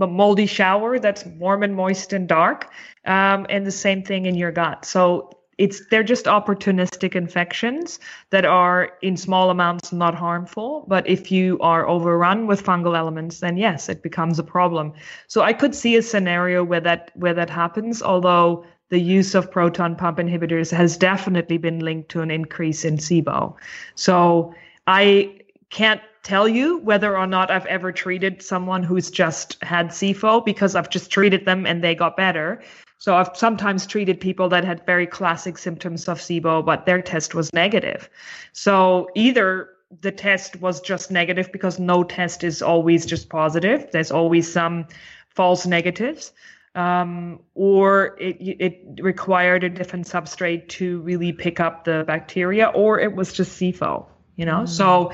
[0.00, 2.70] a moldy shower, that's warm and moist and dark,
[3.06, 4.84] um, and the same thing in your gut.
[4.84, 7.98] So it's they're just opportunistic infections
[8.30, 13.40] that are in small amounts not harmful but if you are overrun with fungal elements
[13.40, 14.92] then yes it becomes a problem
[15.26, 19.50] so i could see a scenario where that where that happens although the use of
[19.50, 23.56] proton pump inhibitors has definitely been linked to an increase in SIBO.
[23.94, 24.54] So
[24.86, 30.44] I can't tell you whether or not I've ever treated someone who's just had SIFO
[30.44, 32.62] because I've just treated them and they got better.
[32.98, 37.34] So I've sometimes treated people that had very classic symptoms of SIBO, but their test
[37.34, 38.08] was negative.
[38.52, 43.90] So either the test was just negative because no test is always just positive.
[43.90, 44.86] There's always some
[45.28, 46.32] false negatives.
[46.74, 52.98] Um, or it, it required a different substrate to really pick up the bacteria, or
[52.98, 54.06] it was just SIFO,
[54.36, 54.60] you know?
[54.60, 54.68] Mm.
[54.68, 55.12] So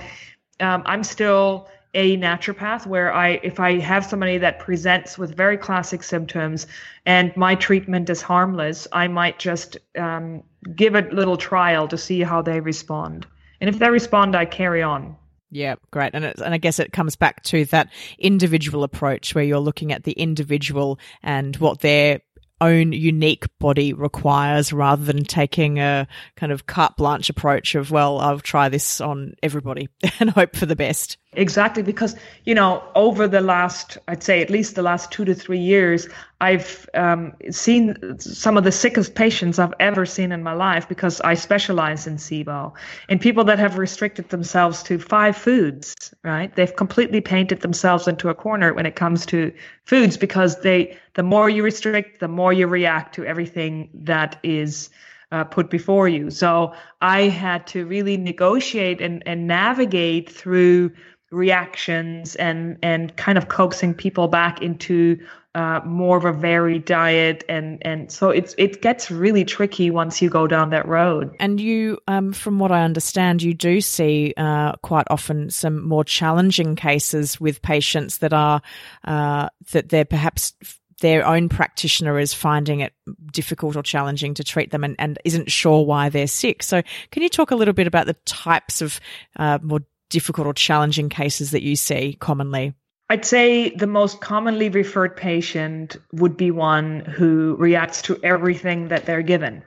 [0.61, 5.57] um, I'm still a naturopath where I if I have somebody that presents with very
[5.57, 6.67] classic symptoms
[7.07, 10.43] and my treatment is harmless, I might just um,
[10.75, 13.27] give a little trial to see how they respond.
[13.61, 15.17] And if they respond, I carry on.
[15.51, 16.11] Yeah, great.
[16.13, 20.05] And and I guess it comes back to that individual approach where you're looking at
[20.05, 22.21] the individual and what their
[22.61, 28.19] own unique body requires rather than taking a kind of carte blanche approach of, well,
[28.19, 29.89] I'll try this on everybody
[30.21, 31.17] and hope for the best.
[31.35, 35.35] Exactly, because you know, over the last, I'd say at least the last two to
[35.35, 36.09] three years,
[36.41, 41.21] I've um, seen some of the sickest patients I've ever seen in my life because
[41.21, 42.73] I specialize in SIBO,
[43.11, 45.95] and people that have restricted themselves to five foods.
[46.25, 49.53] Right, they've completely painted themselves into a corner when it comes to
[49.85, 54.89] foods because they, the more you restrict, the more you react to everything that is
[55.31, 56.31] uh, put before you.
[56.31, 60.93] So I had to really negotiate and, and navigate through
[61.31, 65.19] reactions and and kind of coaxing people back into
[65.55, 70.23] uh, more of a varied diet and and so it's it gets really tricky once
[70.23, 74.33] you go down that road and you um, from what i understand you do see
[74.37, 78.63] uh, quite often some more challenging cases with patients that are
[79.05, 80.55] uh, that they're perhaps
[81.01, 82.93] their own practitioner is finding it
[83.33, 86.61] difficult or challenging to treat them and, and isn't sure why they're sick.
[86.63, 89.01] So, can you talk a little bit about the types of
[89.37, 92.75] uh, more difficult or challenging cases that you see commonly?
[93.11, 99.07] I'd say the most commonly referred patient would be one who reacts to everything that
[99.07, 99.63] they're given,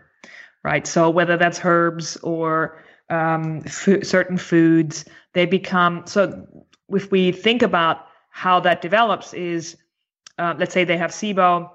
[0.64, 0.86] right?
[0.86, 6.48] So whether that's herbs or um, f- certain foods, they become so.
[6.90, 9.76] If we think about how that develops, is
[10.38, 11.70] uh, let's say they have SIBO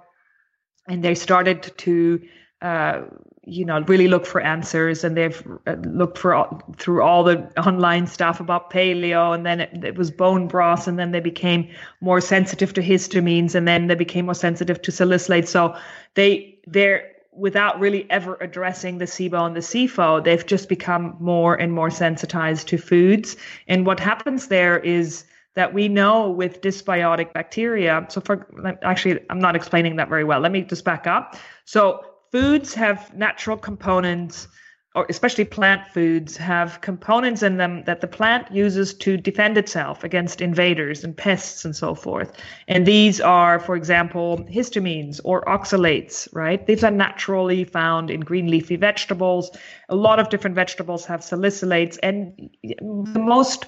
[0.86, 2.20] and they started to
[2.62, 3.02] uh,
[3.46, 8.06] you know really look for answers and they've uh, looked for through all the online
[8.06, 11.68] stuff about paleo and then it, it, was bone broth and then they became
[12.00, 15.74] more sensitive to histamines and then they became more sensitive to salicylates so
[16.14, 21.54] they they're without really ever addressing the SIBO and the SIFO, they've just become more
[21.54, 23.36] and more sensitized to foods.
[23.68, 28.06] And what happens there is that we know with dysbiotic bacteria.
[28.08, 28.46] So, for
[28.82, 30.40] actually, I'm not explaining that very well.
[30.40, 31.36] Let me just back up.
[31.66, 32.02] So,
[32.36, 34.46] foods have natural components,
[34.94, 40.04] or especially plant foods have components in them that the plant uses to defend itself
[40.04, 42.30] against invaders and pests and so forth.
[42.68, 46.66] And these are, for example, histamines or oxalates, right?
[46.66, 49.50] These are naturally found in green leafy vegetables.
[49.88, 53.64] A lot of different vegetables have salicylates, and the most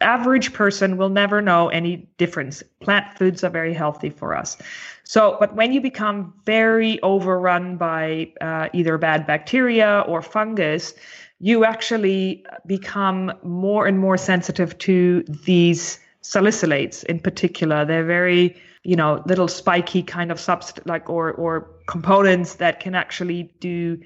[0.00, 2.62] average person will never know any difference.
[2.80, 4.56] Plant foods are very healthy for us.
[5.04, 10.94] So, but when you become very overrun by uh, either bad bacteria or fungus,
[11.40, 17.84] you actually become more and more sensitive to these salicylates in particular.
[17.84, 22.94] They're very, you know, little spiky kind of subst like or or components that can
[22.94, 24.00] actually do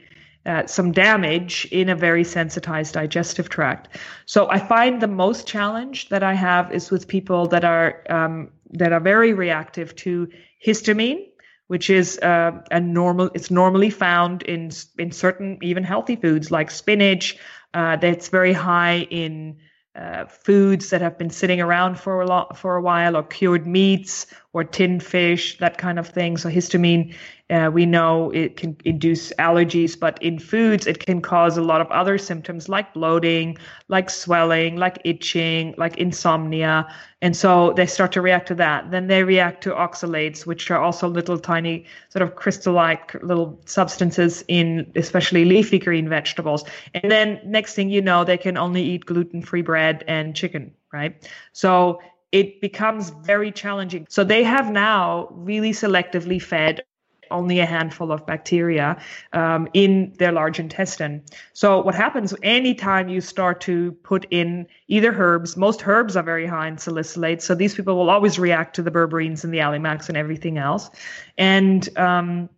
[0.48, 3.88] uh, some damage in a very sensitized digestive tract.
[4.24, 8.50] So I find the most challenge that I have is with people that are um,
[8.70, 10.28] that are very reactive to
[10.66, 11.26] histamine,
[11.66, 13.30] which is uh, a normal.
[13.34, 17.36] It's normally found in in certain even healthy foods like spinach.
[17.74, 19.58] Uh, that's very high in
[19.94, 23.66] uh, foods that have been sitting around for a lot for a while, or cured
[23.66, 26.36] meats, or tinned fish, that kind of thing.
[26.36, 27.14] So histamine
[27.50, 31.80] uh, we know it can induce allergies, but in foods, it can cause a lot
[31.80, 33.56] of other symptoms like bloating,
[33.88, 36.86] like swelling, like itching, like insomnia.
[37.22, 38.90] And so they start to react to that.
[38.90, 43.58] Then they react to oxalates, which are also little tiny sort of crystal like little
[43.64, 46.64] substances in especially leafy green vegetables.
[46.92, 50.74] And then next thing you know, they can only eat gluten free bread and chicken,
[50.92, 51.26] right?
[51.52, 52.00] So
[52.32, 54.06] it becomes very challenging.
[54.08, 56.82] So they have now really selectively fed
[57.30, 59.00] only a handful of bacteria
[59.32, 61.22] um, in their large intestine.
[61.52, 66.46] So what happens anytime you start to put in either herbs, most herbs are very
[66.46, 70.08] high in salicylates, so these people will always react to the berberines and the Allimax
[70.08, 70.90] and everything else.
[71.36, 72.48] And um,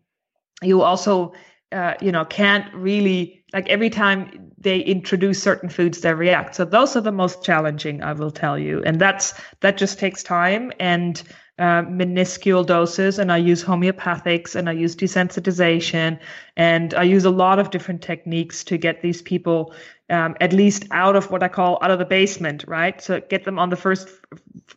[0.63, 1.33] you also,
[1.73, 6.65] uh, you know, can't really like every time they introduce certain foods they react so
[6.65, 10.73] those are the most challenging i will tell you and that's that just takes time
[10.79, 11.23] and
[11.61, 16.19] uh, minuscule doses and I use homeopathics and I use desensitization
[16.57, 19.75] and I use a lot of different techniques to get these people
[20.09, 23.01] um, at least out of what I call out of the basement, right?
[23.03, 24.09] So get them on the first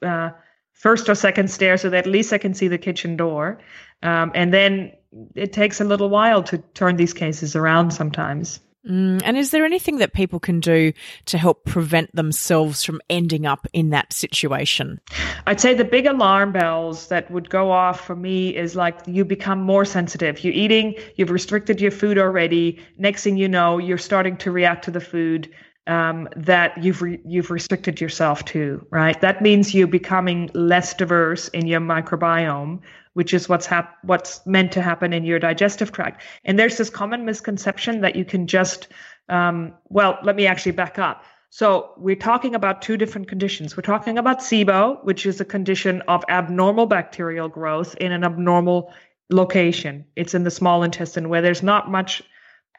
[0.01, 0.31] uh,
[0.73, 3.59] first or second stair so that at least I can see the kitchen door.
[4.03, 4.91] Um, and then
[5.35, 8.59] it takes a little while to turn these cases around sometimes.
[8.87, 10.91] Mm, and is there anything that people can do
[11.25, 14.99] to help prevent themselves from ending up in that situation?
[15.47, 19.23] I'd say the big alarm bells that would go off for me is like you
[19.23, 20.43] become more sensitive.
[20.43, 22.79] You're eating, you've restricted your food already.
[22.97, 25.49] Next thing you know, you're starting to react to the food
[25.87, 29.19] um, that you've re- you've restricted yourself to, right?
[29.19, 32.79] That means you're becoming less diverse in your microbiome,
[33.13, 36.21] which is what's hap- what's meant to happen in your digestive tract.
[36.43, 38.87] And there's this common misconception that you can just,
[39.29, 41.23] um, well, let me actually back up.
[41.49, 43.77] So we're talking about two different conditions.
[43.77, 48.91] We're talking about SIBO, which is a condition of abnormal bacterial growth in an abnormal
[49.29, 50.05] location.
[50.15, 52.23] It's in the small intestine where there's not much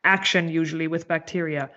[0.02, 1.70] action usually with bacteria.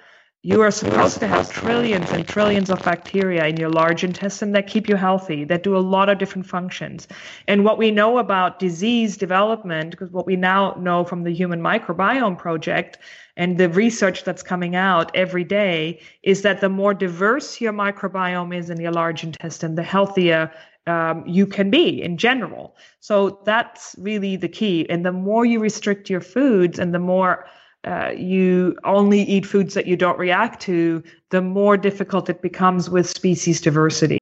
[0.50, 4.66] You are supposed to have trillions and trillions of bacteria in your large intestine that
[4.66, 7.06] keep you healthy, that do a lot of different functions.
[7.50, 11.60] And what we know about disease development, because what we now know from the Human
[11.60, 12.98] Microbiome Project
[13.36, 18.56] and the research that's coming out every day, is that the more diverse your microbiome
[18.56, 20.50] is in your large intestine, the healthier
[20.86, 22.78] um, you can be in general.
[23.02, 24.90] So that's really the key.
[24.90, 27.46] And the more you restrict your foods and the more
[27.86, 32.90] uh, you only eat foods that you don't react to, the more difficult it becomes
[32.90, 34.20] with species diversity.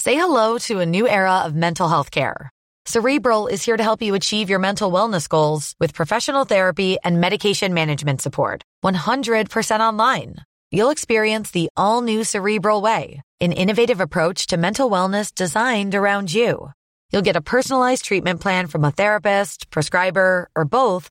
[0.00, 2.50] Say hello to a new era of mental health care.
[2.86, 7.20] Cerebral is here to help you achieve your mental wellness goals with professional therapy and
[7.20, 8.62] medication management support.
[8.82, 10.36] 100% online.
[10.72, 16.32] You'll experience the all new Cerebral Way, an innovative approach to mental wellness designed around
[16.32, 16.72] you.
[17.12, 21.10] You'll get a personalized treatment plan from a therapist, prescriber, or both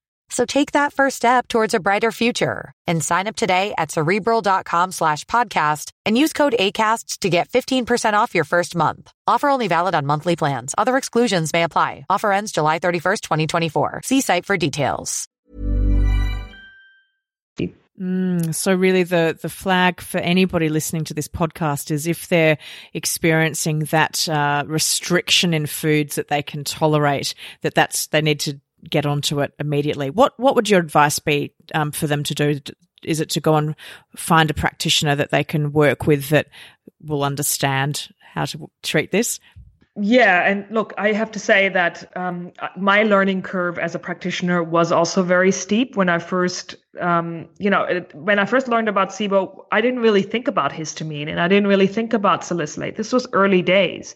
[0.31, 4.93] So take that first step towards a brighter future and sign up today at cerebral.com
[4.93, 9.11] slash podcast and use code ACasts to get 15% off your first month.
[9.27, 10.73] Offer only valid on monthly plans.
[10.77, 12.05] Other exclusions may apply.
[12.09, 14.01] Offer ends July 31st, 2024.
[14.05, 15.27] See site for details.
[18.01, 22.57] Mm, so really the, the flag for anybody listening to this podcast is if they're
[22.93, 28.59] experiencing that uh, restriction in foods that they can tolerate, that that's, they need to
[28.89, 30.09] get onto it immediately.
[30.09, 32.59] What what would your advice be um, for them to do?
[33.03, 33.75] Is it to go and
[34.15, 36.47] find a practitioner that they can work with that
[37.01, 39.39] will understand how to treat this?
[39.99, 44.63] Yeah, and look, I have to say that um, my learning curve as a practitioner
[44.63, 49.09] was also very steep when I first, um, you know, when I first learned about
[49.09, 52.95] SIBO, I didn't really think about histamine and I didn't really think about salicylate.
[52.95, 54.15] This was early days,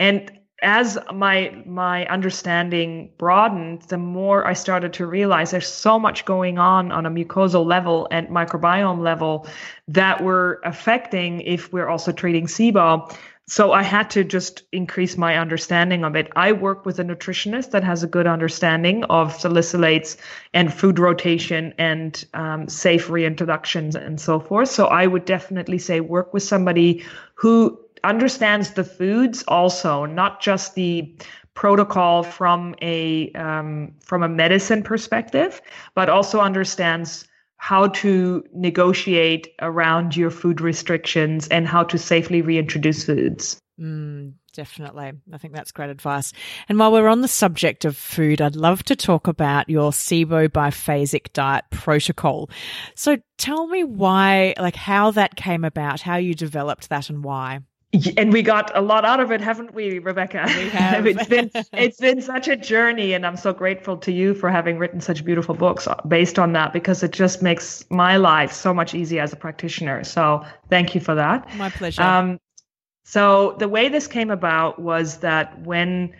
[0.00, 0.28] and
[0.62, 6.58] as my my understanding broadened the more i started to realize there's so much going
[6.58, 9.46] on on a mucosal level and microbiome level
[9.88, 13.12] that we're affecting if we're also treating sibo
[13.48, 16.30] so i had to just increase my understanding of it.
[16.36, 20.16] I work with a nutritionist that has a good understanding of salicylates
[20.54, 24.70] and food rotation and um, safe reintroductions and so forth.
[24.70, 27.04] So i would definitely say work with somebody
[27.34, 31.14] who understands the foods also, not just the
[31.54, 35.60] protocol from a um, from a medicine perspective,
[35.94, 37.26] but also understands
[37.56, 43.56] how to negotiate around your food restrictions and how to safely reintroduce foods.
[43.80, 45.12] Mm, definitely.
[45.32, 46.32] I think that's great advice.
[46.68, 50.48] And while we're on the subject of food, I'd love to talk about your SIBO
[50.48, 52.50] biphasic diet protocol.
[52.96, 57.60] So tell me why, like how that came about, how you developed that and why
[58.16, 60.44] and we got a lot out of it, haven't we, Rebecca?
[60.46, 61.06] We have.
[61.06, 64.78] it's been it's been such a journey, and I'm so grateful to you for having
[64.78, 68.94] written such beautiful books based on that because it just makes my life so much
[68.94, 70.04] easier as a practitioner.
[70.04, 71.54] So thank you for that.
[71.56, 72.02] My pleasure.
[72.02, 72.40] Um,
[73.04, 76.14] so the way this came about was that when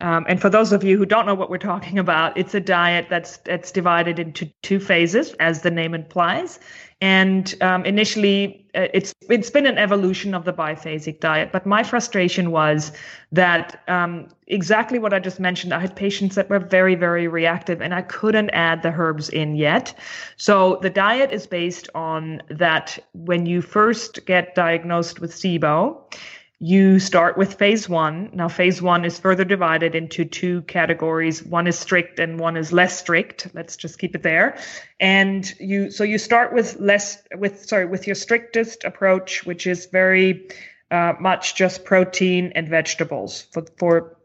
[0.00, 2.60] um, and for those of you who don't know what we're talking about, it's a
[2.60, 6.60] diet that's that's divided into two phases, as the name implies.
[7.00, 11.50] And um, initially, uh, it's it's been an evolution of the biphasic diet.
[11.50, 12.92] But my frustration was
[13.32, 15.72] that um, exactly what I just mentioned.
[15.72, 19.56] I had patients that were very very reactive, and I couldn't add the herbs in
[19.56, 19.98] yet.
[20.36, 26.02] So the diet is based on that when you first get diagnosed with SIBO
[26.60, 28.30] you start with phase one.
[28.32, 31.44] Now, phase one is further divided into two categories.
[31.44, 33.46] One is strict and one is less strict.
[33.54, 34.58] Let's just keep it there.
[34.98, 39.86] And you, so you start with less, with, sorry, with your strictest approach, which is
[39.86, 40.48] very
[40.90, 44.16] uh, much just protein and vegetables for, for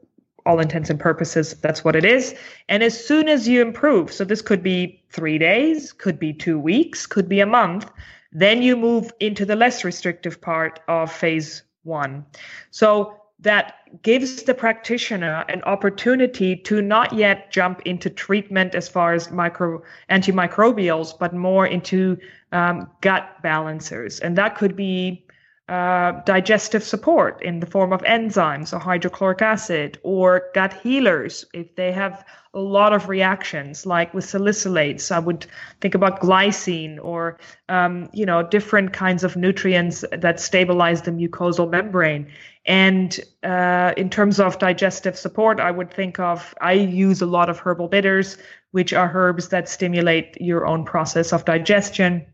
[0.44, 1.54] all intents and purposes.
[1.62, 2.34] That's what it is.
[2.68, 6.58] And as soon as you improve, so this could be three days, could be two
[6.58, 7.92] weeks, could be a month,
[8.32, 12.26] then you move into the less restrictive part of phase one.
[12.72, 19.14] So that gives the practitioner an opportunity to not yet jump into treatment as far
[19.14, 22.18] as micro antimicrobials, but more into
[22.54, 25.26] um, gut balancers, and that could be
[25.70, 31.46] uh, digestive support in the form of enzymes or hydrochloric acid or gut healers.
[31.54, 35.48] If they have a lot of reactions like with salicylates i would
[35.82, 41.68] think about glycine or um, you know different kinds of nutrients that stabilize the mucosal
[41.70, 42.28] membrane.
[42.66, 47.50] And uh, in terms of digestive support i would think of i use a lot
[47.50, 48.38] of herbal bitters
[48.72, 52.26] which are herbs that stimulate your own process of digestion.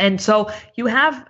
[0.00, 1.24] And so you have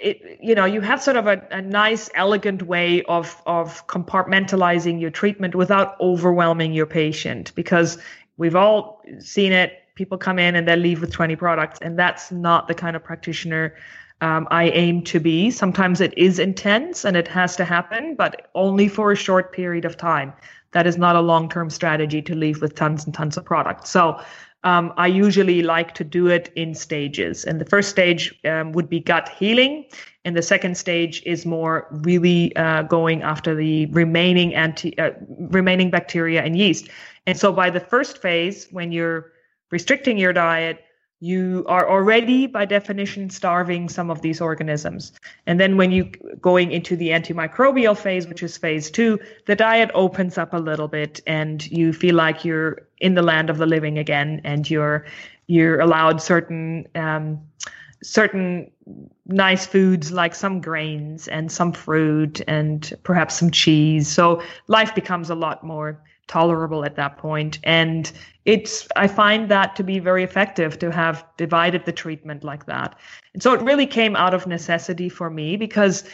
[0.00, 5.00] it, you know you have sort of a, a nice elegant way of of compartmentalizing
[5.00, 7.98] your treatment without overwhelming your patient because
[8.36, 9.82] we've all seen it.
[9.94, 13.02] People come in and they leave with 20 products and that's not the kind of
[13.02, 13.74] practitioner
[14.20, 15.50] um, i aim to be.
[15.50, 19.84] Sometimes it is intense and it has to happen but only for a short period
[19.84, 20.32] of time.
[20.72, 23.90] That is not a long-term strategy to leave with tons and tons of products.
[23.90, 24.20] So
[24.68, 27.44] um, I usually like to do it in stages.
[27.44, 29.86] And the first stage um, would be gut healing,
[30.24, 35.12] and the second stage is more really uh, going after the remaining anti uh,
[35.58, 36.88] remaining bacteria and yeast.
[37.26, 39.32] And so by the first phase, when you're
[39.70, 40.84] restricting your diet,
[41.20, 45.12] you are already by definition starving some of these organisms.
[45.46, 46.04] And then when you
[46.40, 50.88] going into the antimicrobial phase which is phase 2 the diet opens up a little
[50.88, 55.06] bit and you feel like you're in the land of the living again and you're
[55.48, 57.40] you're allowed certain um,
[58.02, 58.70] certain
[59.26, 64.08] nice foods like some grains and some fruit and perhaps some cheese.
[64.08, 67.58] So life becomes a lot more tolerable at that point.
[67.64, 68.12] And
[68.44, 72.98] it's i find that to be very effective to have divided the treatment like that.
[73.34, 76.04] And so it really came out of necessity for me because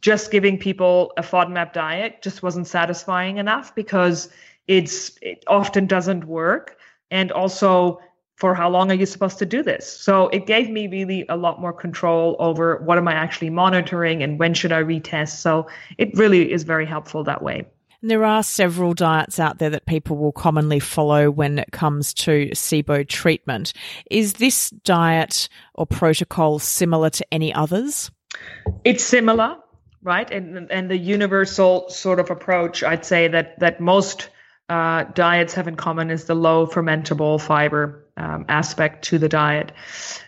[0.00, 4.28] just giving people a fodmap diet just wasn't satisfying enough because
[4.66, 6.76] it's it often doesn't work.
[7.10, 8.00] And also
[8.34, 9.88] for how long are you supposed to do this?
[9.88, 14.22] So it gave me really a lot more control over what am i actually monitoring
[14.22, 15.36] and when should i retest.
[15.36, 17.64] So it really is very helpful that way
[18.02, 22.50] there are several diets out there that people will commonly follow when it comes to
[22.50, 23.72] SIBO treatment.
[24.10, 28.10] Is this diet or protocol similar to any others?
[28.84, 29.56] It's similar,
[30.02, 30.30] right?
[30.30, 34.28] And and the universal sort of approach, I'd say that that most
[34.68, 39.72] uh, diets have in common is the low fermentable fiber um, aspect to the diet.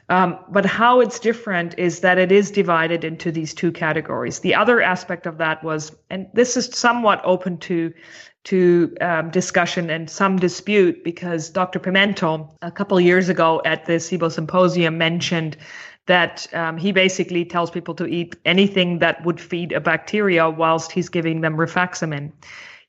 [0.09, 4.41] Um, but how it's different is that it is divided into these two categories.
[4.41, 7.93] The other aspect of that was, and this is somewhat open to
[8.45, 11.78] to um, discussion and some dispute because Dr.
[11.78, 15.57] Pimentel a couple years ago at the SIBO symposium mentioned
[16.07, 20.93] that um, he basically tells people to eat anything that would feed a bacteria whilst
[20.93, 22.32] he's giving them rifaximin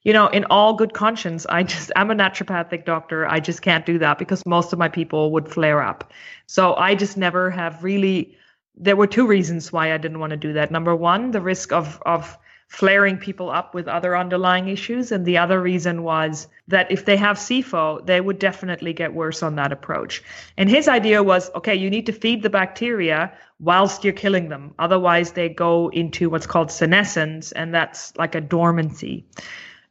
[0.03, 3.27] you know, in all good conscience, I just, I'm a naturopathic doctor.
[3.27, 6.11] I just can't do that because most of my people would flare up.
[6.47, 8.37] So I just never have really,
[8.75, 10.71] there were two reasons why I didn't want to do that.
[10.71, 12.37] Number one, the risk of, of,
[12.69, 15.11] flaring people up with other underlying issues.
[15.11, 19.41] And the other reason was that if they have SIFO, they would definitely get worse
[19.41, 20.23] on that approach.
[20.55, 24.75] And his idea was okay, you need to feed the bacteria whilst you're killing them.
[24.77, 29.25] Otherwise, they go into what's called senescence, and that's like a dormancy.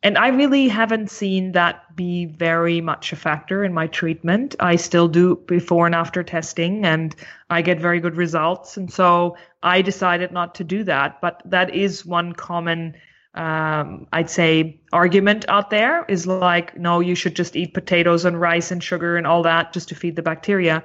[0.03, 4.55] And I really haven't seen that be very much a factor in my treatment.
[4.61, 7.17] I still do before and after testing, and
[7.51, 8.77] I get very good results.
[8.77, 11.21] And so I decided not to do that.
[11.21, 12.95] But that is one common,
[13.35, 18.41] um, I'd say, argument out there is like, no, you should just eat potatoes and
[18.41, 20.85] rice and sugar and all that just to feed the bacteria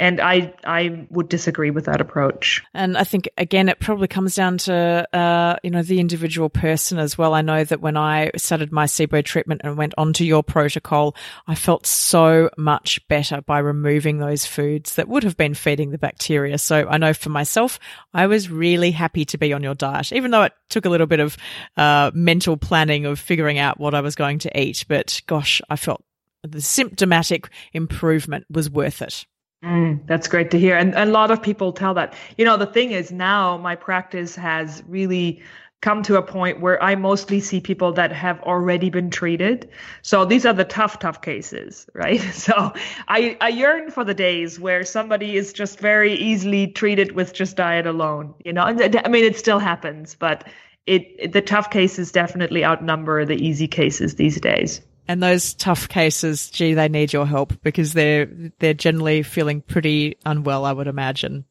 [0.00, 2.62] and I I would disagree with that approach.
[2.74, 6.98] And I think again, it probably comes down to uh, you know the individual person
[6.98, 7.34] as well.
[7.34, 11.54] I know that when I started my SIBO treatment and went onto your protocol, I
[11.54, 16.58] felt so much better by removing those foods that would have been feeding the bacteria.
[16.58, 17.78] So I know for myself,
[18.14, 21.06] I was really happy to be on your diet, even though it took a little
[21.06, 21.36] bit of
[21.76, 24.84] uh, mental planning of figuring out what I was going to eat.
[24.88, 26.04] But gosh, I felt
[26.42, 29.26] the symptomatic improvement was worth it.
[29.64, 30.76] Mm, that's great to hear.
[30.76, 32.14] And, and a lot of people tell that.
[32.36, 35.42] You know, the thing is now my practice has really
[35.80, 39.68] come to a point where I mostly see people that have already been treated.
[40.02, 42.20] So these are the tough, tough cases, right?
[42.20, 42.72] So
[43.08, 47.56] I, I yearn for the days where somebody is just very easily treated with just
[47.56, 50.46] diet alone, you know, and I mean, it still happens, but
[50.86, 54.80] it, the tough cases definitely outnumber the easy cases these days.
[55.08, 58.26] And those tough cases, gee, they need your help because they're
[58.58, 61.46] they're generally feeling pretty unwell, I would imagine.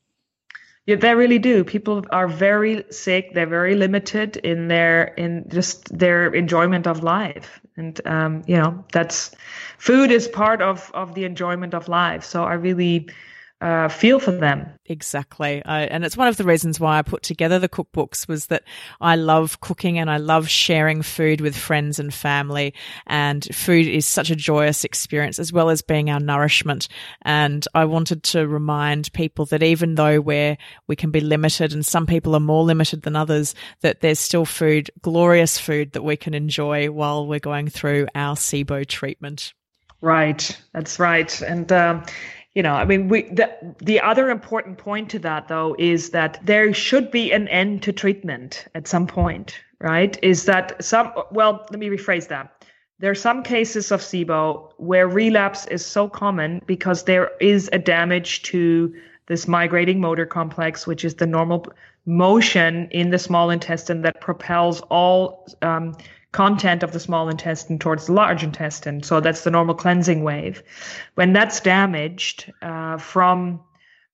[0.85, 1.65] Yeah, they really do.
[1.65, 3.33] People are very sick.
[3.33, 8.85] They're very limited in their in just their enjoyment of life, and um, you know
[8.93, 9.31] that's
[9.79, 12.23] food is part of of the enjoyment of life.
[12.23, 13.09] So I really
[13.59, 14.69] uh, feel for them.
[14.85, 15.63] Exactly.
[15.65, 18.63] I, and it's one of the reasons why I put together the cookbooks was that
[19.01, 22.75] I love cooking and I love sharing food with friends and family.
[23.07, 26.87] And food is such a joyous experience as well as being our nourishment.
[27.23, 31.85] And I wanted to remind people that even though we're, we can be limited and
[31.85, 36.15] some people are more limited than others, that there's still food, glorious food that we
[36.15, 39.53] can enjoy while we're going through our SIBO treatment.
[39.99, 40.55] Right.
[40.73, 41.41] That's right.
[41.41, 42.03] And, um,
[42.57, 43.47] you know, I mean, we the
[43.77, 47.93] the other important point to that though is that there should be an end to
[47.93, 50.17] treatment at some point, right?
[50.23, 51.13] Is that some?
[51.29, 52.65] Well, let me rephrase that.
[52.97, 57.77] There are some cases of SIBO where relapse is so common because there is a
[57.77, 58.91] damage to
[59.27, 61.67] this migrating motor complex, which is the normal
[62.07, 65.95] motion in the small intestine that propels all um,
[66.37, 69.01] content of the small intestine towards the large intestine.
[69.01, 70.61] So that's the normal cleansing wave.
[71.15, 73.59] When that's damaged uh, from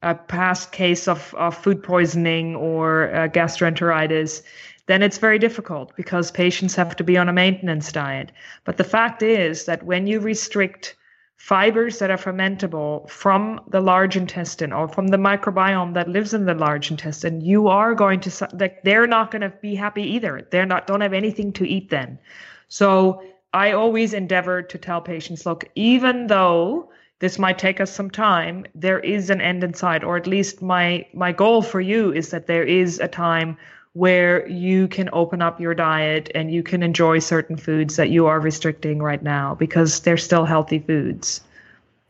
[0.01, 4.41] a past case of, of food poisoning or uh, gastroenteritis,
[4.85, 8.31] then it's very difficult because patients have to be on a maintenance diet.
[8.63, 10.95] But the fact is that when you restrict
[11.37, 16.45] fibers that are fermentable from the large intestine or from the microbiome that lives in
[16.45, 20.47] the large intestine you are going to like they're not going to be happy either.
[20.51, 22.19] They're not don't have anything to eat then.
[22.67, 23.21] So
[23.53, 28.65] i always endeavor to tell patients look even though this might take us some time
[28.73, 32.31] there is an end in sight or at least my my goal for you is
[32.31, 33.57] that there is a time
[33.93, 38.25] where you can open up your diet and you can enjoy certain foods that you
[38.25, 41.41] are restricting right now because they're still healthy foods.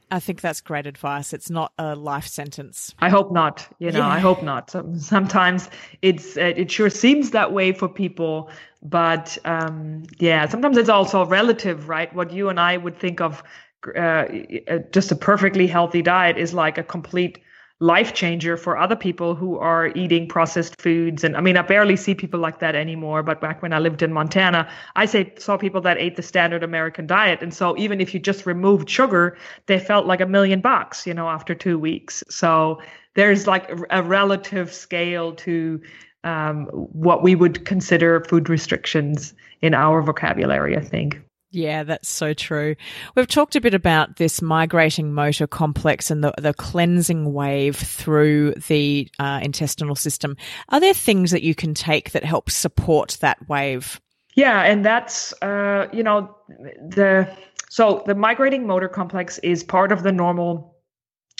[0.10, 1.34] I think that's great advice.
[1.34, 2.94] It's not a life sentence.
[3.00, 3.68] I hope not.
[3.80, 4.08] You know, yeah.
[4.08, 4.74] I hope not.
[4.98, 5.70] Sometimes
[6.04, 8.52] it's uh, it sure seems that way for people,
[8.84, 12.14] but um, yeah, sometimes it's also relative, right?
[12.14, 13.44] What you and I would think of
[13.98, 14.26] uh,
[14.92, 17.40] just a perfectly healthy diet is like a complete
[17.84, 21.24] life changer for other people who are eating processed foods.
[21.24, 24.02] And i mean i barely see people like that anymore but back when i lived
[24.02, 27.42] in montana i say saw people that ate the standard american diet.
[27.42, 31.14] And so even if you just removed sugar they felt like a million bucks you
[31.14, 32.24] know after two weeks.
[32.30, 32.82] So
[33.16, 35.82] there's like a relative scale to
[36.24, 36.66] um,
[37.06, 41.22] what we would consider food restrictions in our vocabulary i think
[41.54, 42.76] yeah, that's so true.
[43.16, 48.56] We've talked a bit about this migrating motor complex and the, the cleansing wave through
[48.68, 50.36] the uh, intestinal system.
[50.70, 54.02] Are there things that you can take that help support that wave?
[54.36, 56.36] Yeah, and that's, uh, you know,
[56.90, 57.30] the
[57.70, 60.76] so the migrating motor complex is part of the normal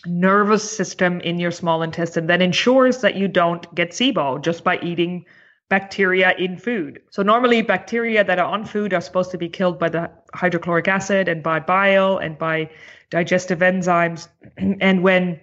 [0.06, 4.78] nervous system in your small intestine that ensures that you don't get SIBO just by
[4.80, 5.26] eating
[5.70, 7.02] bacteria in food.
[7.10, 10.88] So normally bacteria that are on food are supposed to be killed by the hydrochloric
[10.88, 12.70] acid and by bile and by
[13.10, 14.28] digestive enzymes.
[14.58, 15.40] and when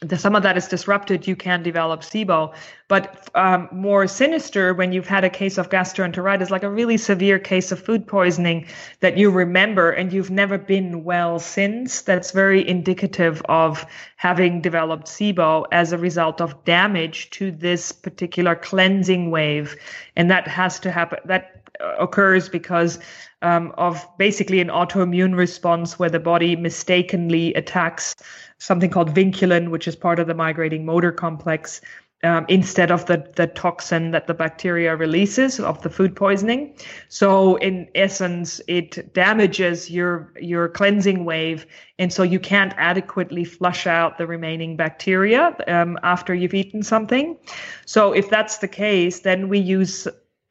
[0.00, 2.54] the, some of that is disrupted, you can develop SIBO.
[2.88, 7.38] But um, more sinister, when you've had a case of gastroenteritis, like a really severe
[7.38, 8.66] case of food poisoning
[9.00, 13.84] that you remember and you've never been well since, that's very indicative of
[14.16, 19.76] having developed SIBO as a result of damage to this particular cleansing wave.
[20.16, 21.18] And that has to happen.
[21.26, 21.59] That
[21.98, 22.98] occurs because
[23.42, 28.14] um, of basically an autoimmune response where the body mistakenly attacks
[28.58, 31.80] something called vinculin, which is part of the migrating motor complex,
[32.22, 36.74] um, instead of the, the toxin that the bacteria releases of the food poisoning.
[37.08, 41.66] So in essence, it damages your your cleansing wave,
[41.98, 47.38] and so you can't adequately flush out the remaining bacteria um, after you've eaten something.
[47.86, 50.06] So if that's the case, then we use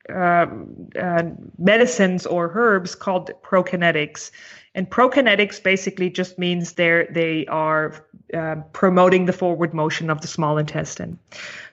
[0.09, 0.47] uh,
[0.99, 1.23] uh,
[1.57, 4.31] medicines or herbs called prokinetics
[4.75, 10.27] and prokinetics basically just means they're they are uh, promoting the forward motion of the
[10.27, 11.17] small intestine.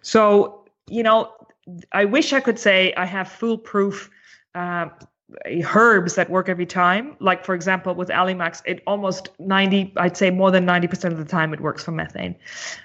[0.03, 1.33] So you know,
[1.93, 4.11] I wish I could say I have foolproof.
[4.55, 4.89] Uh,
[5.75, 7.17] herbs that work every time.
[7.19, 11.25] Like for example, with Allimax, it almost 90, I'd say more than 90% of the
[11.25, 12.37] time it works for methane.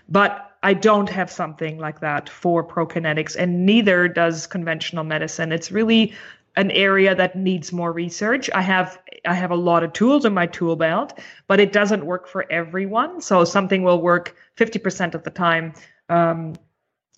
[0.09, 5.51] But I don't have something like that for prokinetics, and neither does conventional medicine.
[5.51, 6.13] It's really
[6.55, 8.49] an area that needs more research.
[8.53, 12.05] I have I have a lot of tools in my tool belt, but it doesn't
[12.05, 13.21] work for everyone.
[13.21, 15.73] So something will work 50% of the time.
[16.09, 16.55] Um,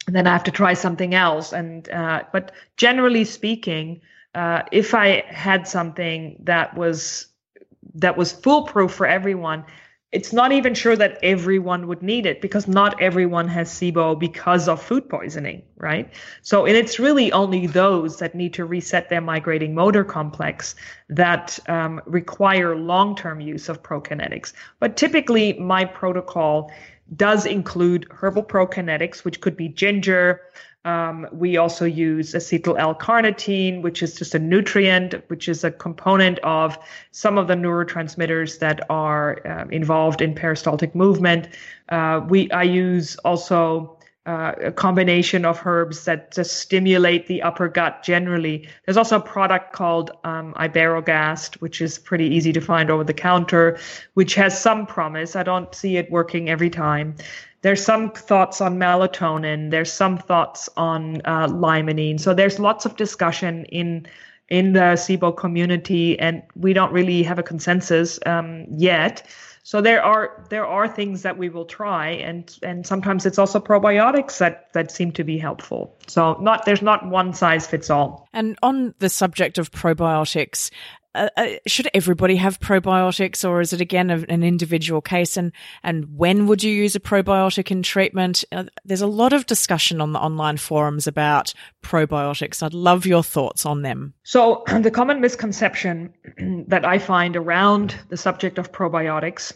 [0.07, 1.53] then I have to try something else.
[1.53, 4.01] And uh, but generally speaking,
[4.35, 7.27] uh, if I had something that was
[7.95, 9.65] that was foolproof for everyone,
[10.13, 14.67] it's not even sure that everyone would need it because not everyone has SIBO because
[14.67, 16.13] of food poisoning, right?
[16.43, 20.75] So, and it's really only those that need to reset their migrating motor complex
[21.09, 24.53] that um, require long term use of prokinetics.
[24.79, 26.71] But typically, my protocol
[27.15, 30.41] does include herbal prokinetics, which could be ginger.
[30.85, 36.39] Um, we also use acetyl L-carnitine, which is just a nutrient, which is a component
[36.39, 36.77] of
[37.11, 41.47] some of the neurotransmitters that are uh, involved in peristaltic movement.
[41.89, 47.67] Uh, we I use also uh, a combination of herbs that just stimulate the upper
[47.67, 48.67] gut generally.
[48.85, 53.13] There's also a product called um, Iberogast, which is pretty easy to find over the
[53.13, 53.77] counter,
[54.13, 55.35] which has some promise.
[55.35, 57.15] I don't see it working every time.
[57.63, 59.71] There's some thoughts on melatonin.
[59.71, 62.19] There's some thoughts on uh, limonene.
[62.19, 64.05] So there's lots of discussion in
[64.49, 69.25] in the SIBO community, and we don't really have a consensus um, yet.
[69.63, 73.61] So there are there are things that we will try, and and sometimes it's also
[73.61, 75.97] probiotics that that seem to be helpful.
[76.07, 78.27] So not there's not one size fits all.
[78.33, 80.69] And on the subject of probiotics,
[81.15, 85.37] uh, uh, should everybody have probiotics or is it again an individual case?
[85.37, 85.51] And
[85.83, 88.43] and when would you use a probiotic in treatment?
[88.51, 91.53] Uh, there's a lot of discussion on the online forums about
[91.83, 92.63] probiotics.
[92.63, 94.13] I'd love your thoughts on them.
[94.23, 96.13] So the common misconception
[96.67, 99.53] that i find around the subject of probiotics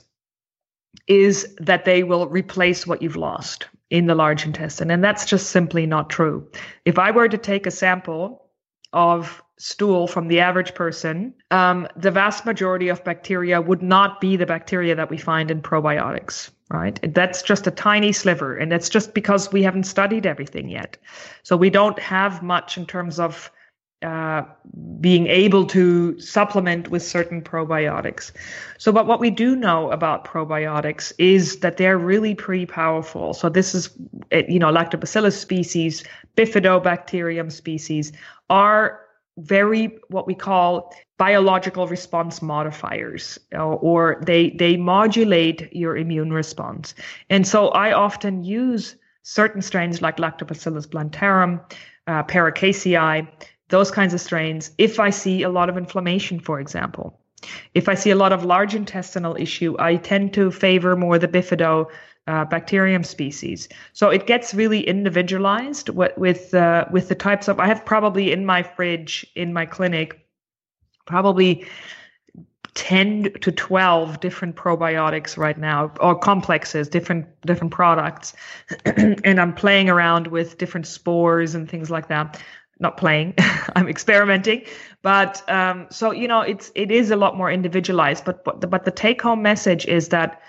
[1.08, 4.92] is that they will replace what you've lost in the large intestine.
[4.92, 6.50] And that's just simply not true.
[6.86, 8.46] If i were to take a sample
[8.94, 14.38] of stool from the average person, um, the vast majority of bacteria would not be
[14.38, 17.00] the bacteria that we find in probiotics, right?
[17.14, 18.56] That's just a tiny sliver.
[18.56, 20.98] And that's just because we haven't studied everything yet.
[21.44, 23.52] So we don't have much in terms of
[24.04, 24.44] uh,
[25.02, 28.32] being able to supplement with certain probiotics.
[28.78, 33.34] So, but what we do know about probiotics is that they're really pretty powerful.
[33.34, 33.90] So, this is,
[34.32, 36.04] you know, Lactobacillus species,
[36.36, 38.12] Bifidobacterium species
[38.52, 39.07] are
[39.38, 46.96] very what we call biological response modifiers or they they modulate your immune response.
[47.30, 51.60] And so i often use certain strains like lactobacillus plantarum
[52.08, 52.24] uh,
[53.70, 57.20] those kinds of strains if i see a lot of inflammation for example.
[57.76, 61.28] If i see a lot of large intestinal issue i tend to favor more the
[61.28, 61.88] bifido
[62.28, 63.70] uh, bacterium species.
[63.94, 67.60] So it gets really individualized with uh, with the types of.
[67.60, 70.28] I have probably in my fridge in my clinic,
[71.06, 71.66] probably.
[72.74, 78.36] 10 to 12 different probiotics right now or complexes different different products
[78.86, 82.40] and i'm playing around with different spores and things like that
[82.80, 83.34] not playing
[83.76, 84.64] i'm experimenting
[85.02, 88.68] but um, so you know it's it is a lot more individualized but but the,
[88.68, 90.40] but the take home message is that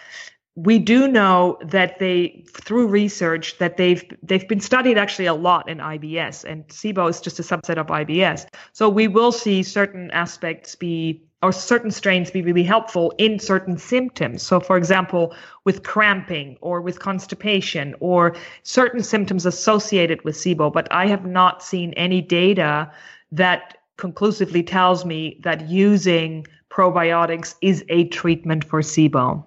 [0.65, 5.69] we do know that they through research that they've they've been studied actually a lot
[5.69, 8.49] in IBS and SIBO is just a subset of IBS.
[8.73, 13.79] So we will see certain aspects be or certain strains be really helpful in certain
[13.79, 14.43] symptoms.
[14.43, 15.33] So for example,
[15.63, 18.35] with cramping or with constipation or
[18.65, 22.91] certain symptoms associated with SIBO, but I have not seen any data
[23.31, 29.45] that conclusively tells me that using probiotics is a treatment for SIBO.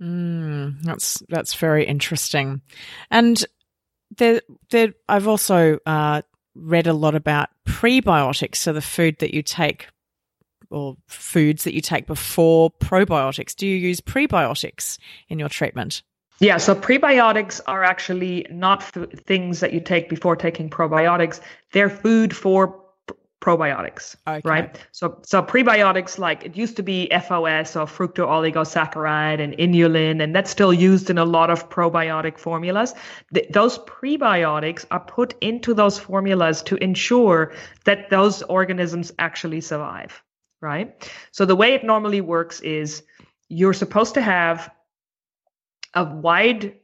[0.00, 2.60] Mm, that's that's very interesting,
[3.10, 3.44] and
[4.16, 4.94] there, there.
[5.08, 6.22] I've also uh,
[6.54, 9.88] read a lot about prebiotics, so the food that you take
[10.70, 13.56] or foods that you take before probiotics.
[13.56, 16.02] Do you use prebiotics in your treatment?
[16.40, 21.40] Yeah, so prebiotics are actually not things that you take before taking probiotics.
[21.72, 22.80] They're food for
[23.40, 24.40] probiotics, okay.
[24.44, 24.86] right?
[24.92, 30.50] So so prebiotics like it used to be FOS or fructooligosaccharides and inulin, and that's
[30.50, 32.94] still used in a lot of probiotic formulas.
[33.32, 37.52] Th- those prebiotics are put into those formulas to ensure
[37.84, 40.20] that those organisms actually survive,
[40.60, 41.10] right?
[41.30, 43.02] So the way it normally works is
[43.48, 44.70] you're supposed to have
[45.94, 46.74] a wide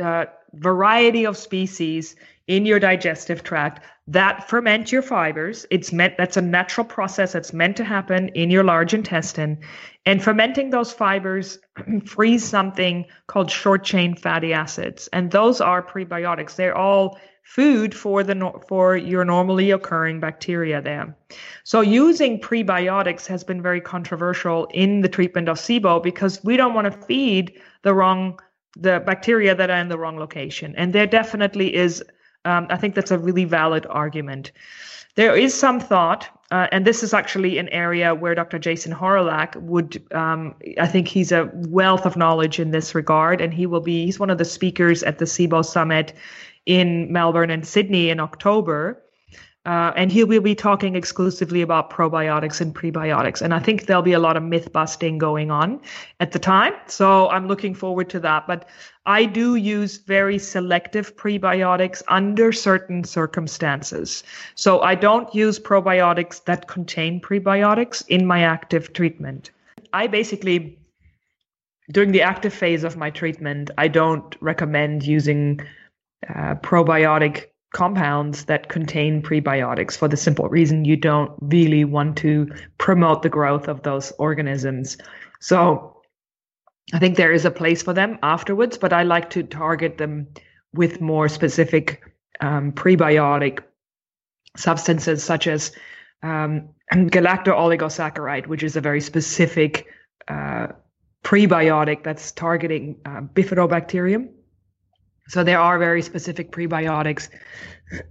[0.00, 3.80] uh, variety of species in your digestive tract
[4.10, 5.66] that ferment your fibers.
[5.70, 9.58] It's meant that's a natural process that's meant to happen in your large intestine.
[10.04, 11.60] And fermenting those fibers
[12.06, 15.08] frees something called short chain fatty acids.
[15.12, 16.56] And those are prebiotics.
[16.56, 21.16] They're all food for the for your normally occurring bacteria there.
[21.62, 26.74] So using prebiotics has been very controversial in the treatment of SIBO because we don't
[26.74, 28.40] want to feed the wrong
[28.76, 30.74] the bacteria that are in the wrong location.
[30.76, 32.02] And there definitely is
[32.44, 34.52] um, I think that's a really valid argument.
[35.16, 38.58] There is some thought, uh, and this is actually an area where Dr.
[38.58, 43.52] Jason Hawrelak would, um, I think he's a wealth of knowledge in this regard, and
[43.52, 46.12] he will be, he's one of the speakers at the SIBO Summit
[46.64, 49.02] in Melbourne and Sydney in October.
[49.66, 53.42] Uh, and he will be talking exclusively about probiotics and prebiotics.
[53.42, 55.82] And I think there'll be a lot of myth busting going on
[56.18, 56.72] at the time.
[56.86, 58.46] So I'm looking forward to that.
[58.46, 58.66] But
[59.04, 64.22] I do use very selective prebiotics under certain circumstances.
[64.54, 69.50] So I don't use probiotics that contain prebiotics in my active treatment.
[69.92, 70.78] I basically,
[71.92, 75.60] during the active phase of my treatment, I don't recommend using
[76.28, 82.50] uh, probiotic compounds that contain prebiotics for the simple reason you don't really want to
[82.78, 84.98] promote the growth of those organisms.
[85.40, 85.96] So
[86.92, 90.26] I think there is a place for them afterwards, but I like to target them
[90.74, 92.02] with more specific
[92.40, 93.60] um, prebiotic
[94.56, 95.72] substances such as
[96.22, 99.86] um, galacto-oligosaccharide, which is a very specific
[100.28, 100.68] uh,
[101.22, 104.28] prebiotic that's targeting uh, bifidobacterium.
[105.30, 107.28] So there are very specific prebiotics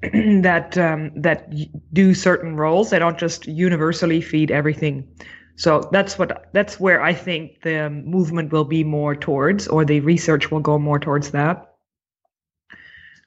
[0.42, 1.54] that um, that
[1.92, 2.92] do certain roles.
[2.92, 5.06] They don't just universally feed everything.
[5.58, 10.00] So that's what that's where I think the movement will be more towards, or the
[10.00, 11.76] research will go more towards that,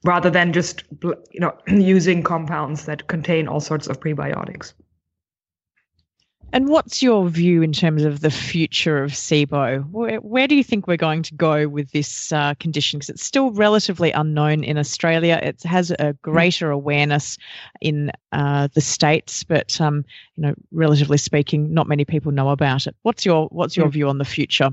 [0.05, 4.73] rather than just you know using compounds that contain all sorts of prebiotics.
[6.53, 9.89] And what's your view in terms of the future of SIBO?
[9.91, 12.99] Where, where do you think we're going to go with this uh, condition?
[12.99, 15.41] Because it's still relatively unknown in Australia.
[15.43, 17.39] It has a greater awareness
[17.81, 20.05] in uh, the states, but um,
[20.37, 22.95] you know, relatively speaking, not many people know about it.
[23.03, 23.93] What's your What's your hmm.
[23.93, 24.71] view on the future?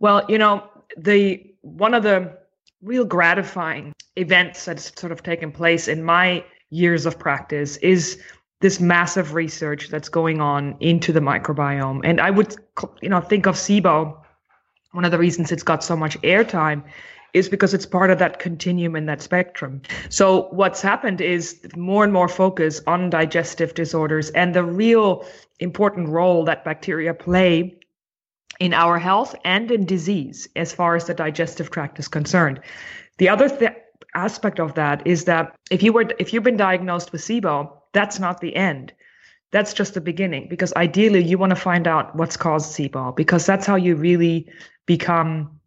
[0.00, 2.36] Well, you know, the one of the
[2.82, 8.20] real gratifying events that's sort of taken place in my years of practice is
[8.60, 12.00] this massive research that's going on into the microbiome.
[12.04, 12.56] And I would,
[13.00, 14.18] you know, think of SIBO.
[14.92, 16.82] One of the reasons it's got so much airtime
[17.34, 19.82] is because it's part of that continuum and that spectrum.
[20.08, 25.26] So what's happened is more and more focus on digestive disorders and the real
[25.60, 27.78] important role that bacteria play
[28.60, 32.60] in our health and in disease as far as the digestive tract is concerned.
[33.18, 33.72] The other th-
[34.14, 38.18] aspect of that is that if you were if you've been diagnosed with SIBO, that's
[38.18, 38.92] not the end.
[39.50, 43.46] That's just the beginning because ideally you want to find out what's caused SIBO because
[43.46, 44.46] that's how you really
[44.84, 45.58] become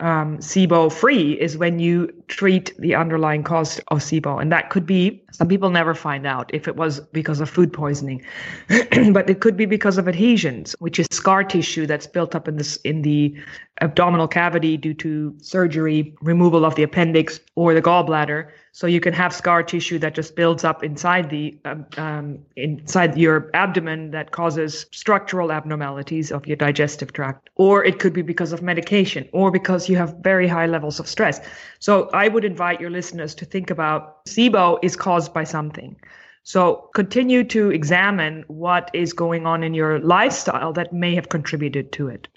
[0.00, 4.40] um, SIBO free is when you treat the underlying cause of SIBO.
[4.40, 7.72] And that could be, some people never find out if it was because of food
[7.72, 8.24] poisoning,
[8.68, 12.56] but it could be because of adhesions, which is scar tissue that's built up in
[12.56, 13.34] this, in the
[13.80, 18.50] abdominal cavity due to surgery, removal of the appendix or the gallbladder.
[18.72, 23.16] So you can have scar tissue that just builds up inside the um, um, inside
[23.16, 28.52] your abdomen that causes structural abnormalities of your digestive tract, or it could be because
[28.52, 31.40] of medication, or because you have very high levels of stress.
[31.78, 35.96] So I would invite your listeners to think about SIBO is caused by something.
[36.42, 41.92] So continue to examine what is going on in your lifestyle that may have contributed
[41.92, 42.28] to it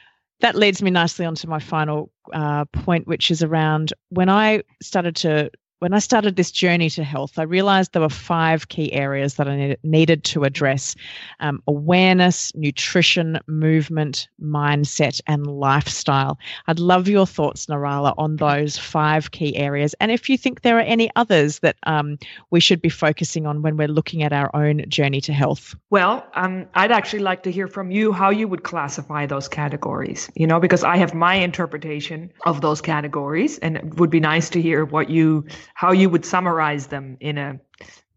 [0.42, 5.16] that leads me nicely onto my final uh, point, which is around when I started
[5.18, 5.52] to
[5.82, 9.48] when I started this journey to health, I realized there were five key areas that
[9.48, 10.96] I needed to address
[11.40, 16.38] um, awareness, nutrition, movement, mindset, and lifestyle.
[16.68, 19.96] I'd love your thoughts, Nirala, on those five key areas.
[20.00, 22.20] And if you think there are any others that um,
[22.52, 25.76] we should be focusing on when we're looking at our own journey to health.
[25.90, 30.30] Well, um, I'd actually like to hear from you how you would classify those categories,
[30.36, 34.48] you know, because I have my interpretation of those categories, and it would be nice
[34.52, 35.44] to hear what you
[35.74, 37.60] how you would summarize them in a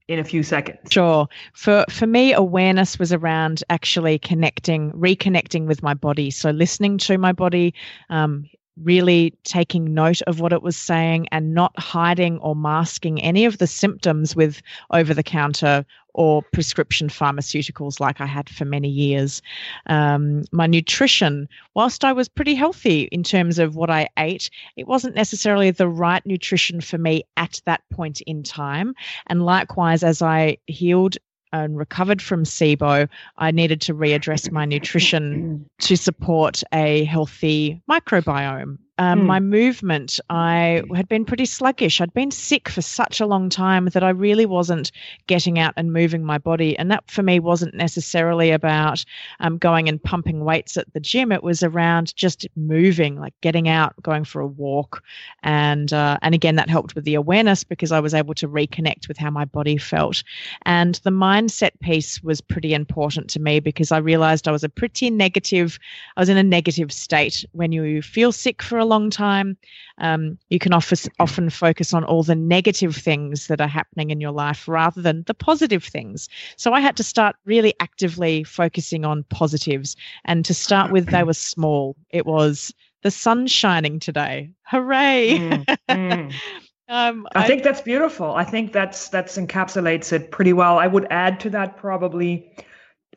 [0.07, 0.93] in a few seconds.
[0.93, 1.27] Sure.
[1.55, 6.31] For for me awareness was around actually connecting, reconnecting with my body.
[6.31, 7.75] So listening to my body,
[8.11, 8.49] um,
[8.83, 13.59] really taking note of what it was saying and not hiding or masking any of
[13.59, 14.61] the symptoms with
[14.91, 19.43] over the counter or prescription pharmaceuticals like I had for many years.
[19.87, 24.87] Um, my nutrition, whilst I was pretty healthy in terms of what I ate, it
[24.87, 28.95] wasn't necessarily the right nutrition for me at that point in time.
[29.27, 31.17] And likewise, as I healed
[31.55, 38.79] and recovered from SIBO, I needed to readdress my nutrition to support a healthy microbiome
[38.99, 39.27] um, mm.
[39.27, 42.01] my movement, I had been pretty sluggish.
[42.01, 44.93] I'd been sick for such a long time that I really wasn't
[45.27, 46.79] getting out and moving my body.
[46.79, 49.05] And that for me wasn't necessarily about
[49.41, 51.33] um, going and pumping weights at the gym.
[51.33, 55.03] It was around just moving, like getting out, going for a walk.
[55.43, 59.09] And, uh, and again, that helped with the awareness because I was able to reconnect
[59.09, 60.23] with how my body felt.
[60.67, 64.69] And the mindset piece was pretty important to me because I realized I was a
[64.69, 65.81] pretty negative,
[66.17, 69.57] I was in a negative state when you feel sick for a a long time.
[69.99, 74.21] Um, you can often, often focus on all the negative things that are happening in
[74.21, 76.29] your life rather than the positive things.
[76.57, 79.97] So I had to start really actively focusing on positives.
[80.25, 81.97] And to start with, they were small.
[82.11, 82.73] It was
[83.03, 84.51] the sun shining today.
[84.63, 85.39] Hooray!
[85.39, 86.35] Mm, mm.
[86.89, 88.35] um, I, I think that's beautiful.
[88.35, 90.79] I think that's that's encapsulates it pretty well.
[90.79, 92.51] I would add to that probably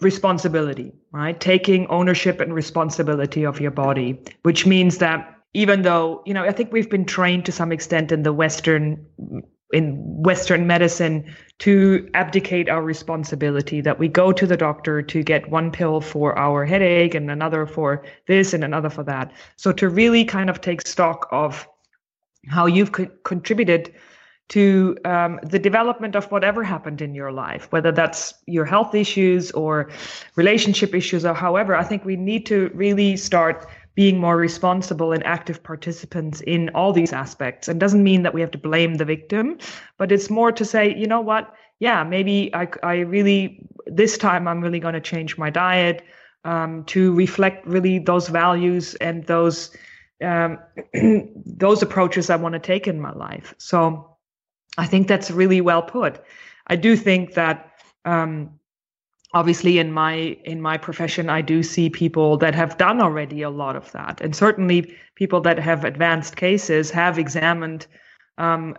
[0.01, 1.39] responsibility, right?
[1.39, 6.51] Taking ownership and responsibility of your body, which means that even though, you know, I
[6.51, 9.03] think we've been trained to some extent in the Western
[9.73, 15.49] in Western medicine to abdicate our responsibility that we go to the doctor to get
[15.49, 19.33] one pill for our headache and another for this and another for that.
[19.55, 21.67] So to really kind of take stock of
[22.47, 23.93] how you've co- contributed
[24.49, 29.51] to um, the development of whatever happened in your life, whether that's your health issues
[29.51, 29.89] or
[30.35, 33.67] relationship issues or however, I think we need to really start
[33.97, 37.67] being more responsible and active participants in all these aspects.
[37.67, 39.57] And doesn't mean that we have to blame the victim,
[39.97, 41.51] but it's more to say, you know what?
[41.79, 46.03] Yeah, maybe I, I really, this time I'm really going to change my diet
[46.43, 49.75] um, to reflect really those values and those
[50.21, 50.59] um,
[51.45, 53.55] those approaches I want to take in my life.
[53.57, 54.15] So
[54.77, 56.23] I think that's really well put.
[56.67, 57.71] I do think that
[58.05, 58.56] um,
[59.33, 63.49] obviously in my in my profession I do see people that have done already a
[63.49, 67.87] lot of that, and certainly people that have advanced cases have examined.
[68.39, 68.77] Um,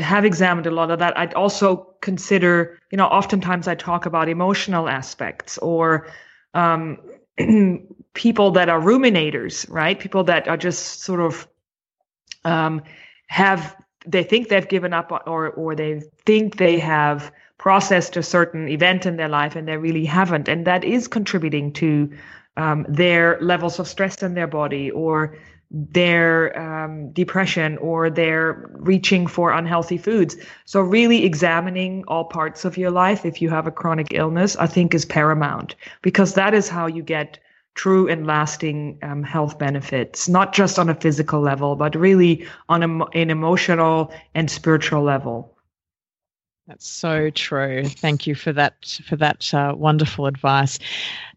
[0.00, 1.16] have examined a lot of that.
[1.16, 6.08] I'd also consider, you know, oftentimes I talk about emotional aspects or
[6.54, 6.98] um,
[8.14, 9.96] people that are ruminators, right?
[9.96, 11.46] People that are just sort of
[12.44, 12.82] um,
[13.28, 13.76] have
[14.06, 19.06] they think they've given up or or they think they have processed a certain event
[19.06, 22.10] in their life and they really haven't and that is contributing to
[22.56, 25.36] um, their levels of stress in their body or
[25.70, 32.76] their um, depression or their reaching for unhealthy foods so really examining all parts of
[32.76, 36.68] your life if you have a chronic illness i think is paramount because that is
[36.68, 37.38] how you get
[37.76, 42.82] true and lasting um, health benefits, not just on a physical level, but really on
[42.82, 45.55] a, an emotional and spiritual level.
[46.68, 47.84] That's so true.
[47.84, 50.80] Thank you for that for that uh, wonderful advice,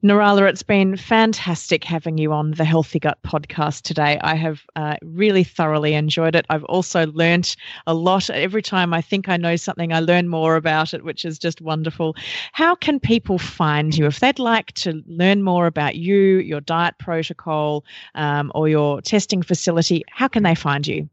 [0.03, 0.49] Nirala.
[0.49, 4.17] It's been fantastic having you on the Healthy Gut podcast today.
[4.21, 6.47] I have uh, really thoroughly enjoyed it.
[6.49, 8.31] I've also learnt a lot.
[8.31, 11.61] Every time I think I know something, I learn more about it, which is just
[11.61, 12.15] wonderful.
[12.53, 16.95] How can people find you if they'd like to learn more about you, your diet
[16.97, 20.03] protocol, um, or your testing facility?
[20.09, 21.07] How can they find you?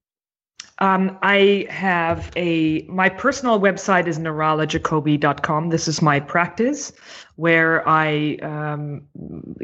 [0.78, 5.70] Um, I have a my personal website is niralajacobi.com.
[5.70, 6.92] This is my practice
[7.36, 9.02] where I um,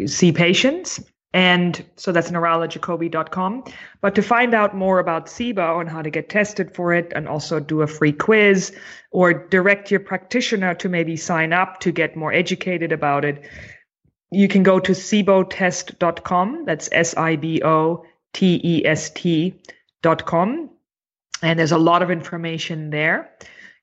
[0.07, 1.01] see patients.
[1.35, 3.65] And so that's niralajacobi.com.
[4.01, 7.27] But to find out more about SIBO and how to get tested for it and
[7.27, 8.75] also do a free quiz
[9.13, 13.43] or direct your practitioner to maybe sign up to get more educated about it,
[14.31, 16.65] you can go to sibotest.com.
[16.67, 20.72] That's S I B O T E S T.com
[21.43, 23.33] and there's a lot of information there.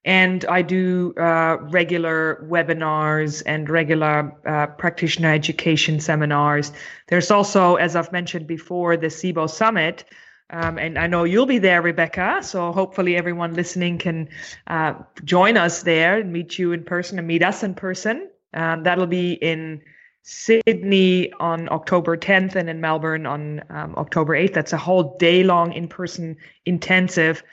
[0.06, 6.72] And I do uh, regular webinars and regular uh, practitioner education seminars.
[7.08, 10.06] There's also, as I've mentioned before, the SIBO Summit.
[10.52, 12.40] Um, and I know you'll be there, Rebecca.
[12.42, 14.30] So hopefully everyone listening can
[14.68, 14.94] uh,
[15.26, 18.30] join us there and meet you in person and meet us in person.
[18.54, 19.82] Um, that'll be in
[20.22, 24.54] Sydney on October 10th and in Melbourne on um, October 8th.
[24.54, 27.44] That's a whole day long in person intensive,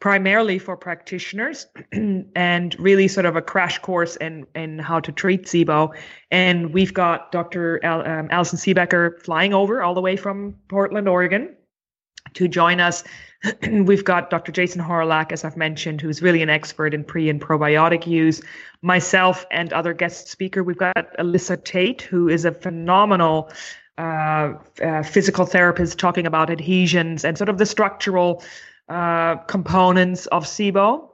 [0.00, 5.44] primarily for practitioners, and really sort of a crash course in, in how to treat
[5.44, 5.94] SIBO.
[6.30, 7.84] And we've got Dr.
[7.84, 11.54] Al, um, Alison Siebecker flying over all the way from Portland, Oregon
[12.34, 13.04] to join us.
[13.70, 14.52] We've got Dr.
[14.52, 18.42] Jason Hawrelak, as I've mentioned, who's really an expert in pre and probiotic use.
[18.82, 20.62] Myself and other guest speaker.
[20.62, 23.50] We've got Alyssa Tate, who is a phenomenal
[23.96, 28.42] uh, uh, physical therapist talking about adhesions and sort of the structural
[28.88, 31.08] uh, components of SIBO.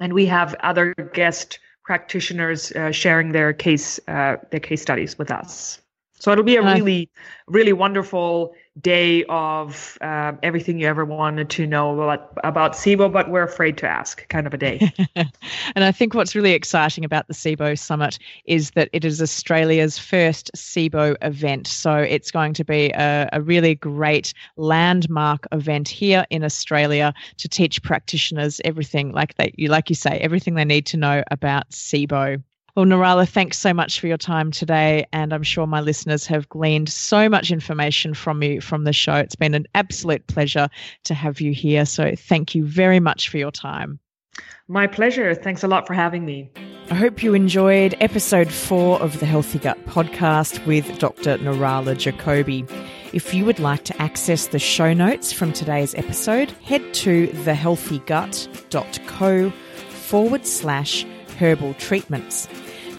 [0.00, 5.30] And we have other guest practitioners uh, sharing their case uh, their case studies with
[5.30, 5.80] us.
[6.20, 7.08] So it'll be a really,
[7.46, 13.30] really wonderful day of uh, everything you ever wanted to know about, about SIBO, but
[13.30, 14.92] we're afraid to ask kind of a day.
[15.16, 19.98] and I think what's really exciting about the SIBO Summit is that it is Australia's
[19.98, 21.66] first SIBO event.
[21.66, 27.48] So it's going to be a, a really great landmark event here in Australia to
[27.48, 32.42] teach practitioners everything like they like you say, everything they need to know about SIBO.
[32.80, 35.06] Well, Nirala, thanks so much for your time today.
[35.12, 39.16] And I'm sure my listeners have gleaned so much information from you from the show.
[39.16, 40.70] It's been an absolute pleasure
[41.04, 41.84] to have you here.
[41.84, 43.98] So thank you very much for your time.
[44.66, 45.34] My pleasure.
[45.34, 46.50] Thanks a lot for having me.
[46.90, 51.36] I hope you enjoyed episode four of the Healthy Gut podcast with Dr.
[51.36, 52.66] Nirala Jacobi.
[53.12, 59.50] If you would like to access the show notes from today's episode, head to thehealthygut.co
[59.50, 61.04] forward slash
[61.38, 62.48] herbal treatments.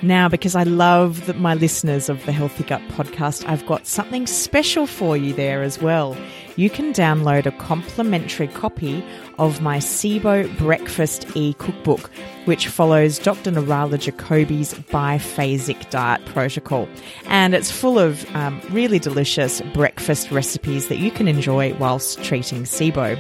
[0.04, 4.26] Now, because I love that my listeners of the Healthy Gut podcast, I've got something
[4.26, 6.18] special for you there as well.
[6.56, 9.06] You can download a complimentary copy
[9.38, 12.10] of my SIBO Breakfast e cookbook,
[12.45, 13.52] which follows Dr.
[13.52, 16.89] Nirala Jacobi's biphasic diet protocol.
[17.28, 22.64] And it's full of um, really delicious breakfast recipes that you can enjoy whilst treating
[22.64, 23.20] SIBO.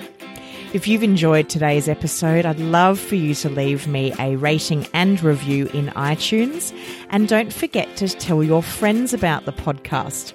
[0.73, 5.21] If you've enjoyed today's episode, I'd love for you to leave me a rating and
[5.21, 6.73] review in iTunes.
[7.09, 10.31] And don't forget to tell your friends about the podcast.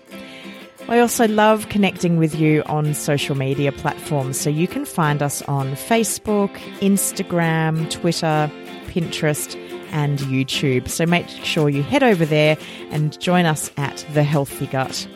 [0.89, 4.39] I also love connecting with you on social media platforms.
[4.39, 8.51] So you can find us on Facebook, Instagram, Twitter,
[8.89, 9.57] Pinterest,
[9.91, 10.91] and YouTube.
[10.91, 12.59] So make sure you head over there
[12.91, 15.09] and join us at The Healthy Gut.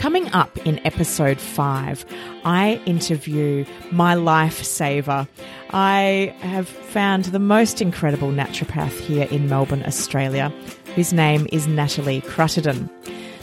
[0.00, 2.06] Coming up in episode five,
[2.42, 5.28] I interview my lifesaver.
[5.72, 10.48] I have found the most incredible naturopath here in Melbourne, Australia,
[10.94, 12.88] whose name is Natalie Cruttenden.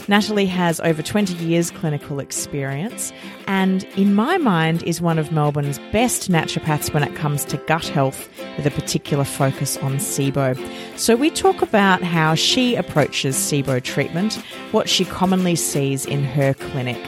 [0.08, 3.12] Natalie has over 20 years clinical experience
[3.46, 7.86] and, in my mind, is one of Melbourne's best naturopaths when it comes to gut
[7.88, 10.56] health with a particular focus on SIBO.
[10.98, 14.34] So, we talk about how she approaches SIBO treatment,
[14.72, 16.98] what she commonly sees in her clinic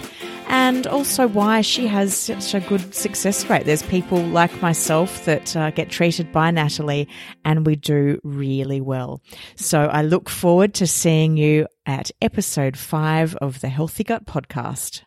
[0.50, 3.66] and also why she has such a good success rate.
[3.66, 7.06] There's people like myself that uh, get treated by Natalie,
[7.44, 9.22] and we do really well.
[9.54, 15.02] So I look forward to seeing you at episode five of the Healthy Gut Podcast.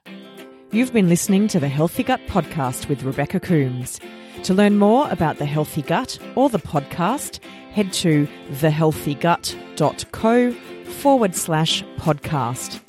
[0.72, 4.00] You've been listening to the Healthy Gut Podcast with Rebecca Coomes.
[4.44, 10.52] To learn more about the Healthy Gut or the podcast, head to thehealthygut.co
[10.86, 12.83] forward slash podcast.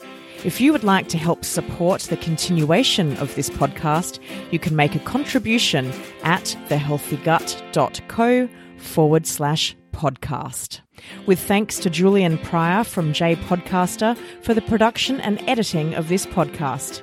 [0.44, 4.18] If you would like to help support the continuation of this podcast,
[4.50, 5.90] you can make a contribution
[6.22, 10.80] at thehealthygut.co forward slash podcast.
[11.24, 16.26] With thanks to Julian Pryor from J Podcaster for the production and editing of this
[16.26, 17.02] podcast.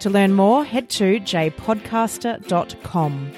[0.00, 3.32] To learn more, head to jpodcaster.com.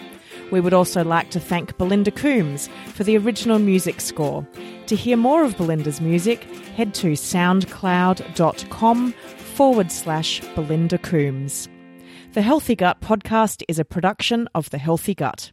[0.51, 4.45] We would also like to thank Belinda Coomes for the original music score.
[4.87, 6.43] To hear more of Belinda's music,
[6.77, 9.15] head to soundcloud.com
[9.55, 11.69] forward slash Belinda Coomes.
[12.33, 15.53] The Healthy Gut podcast is a production of The Healthy Gut.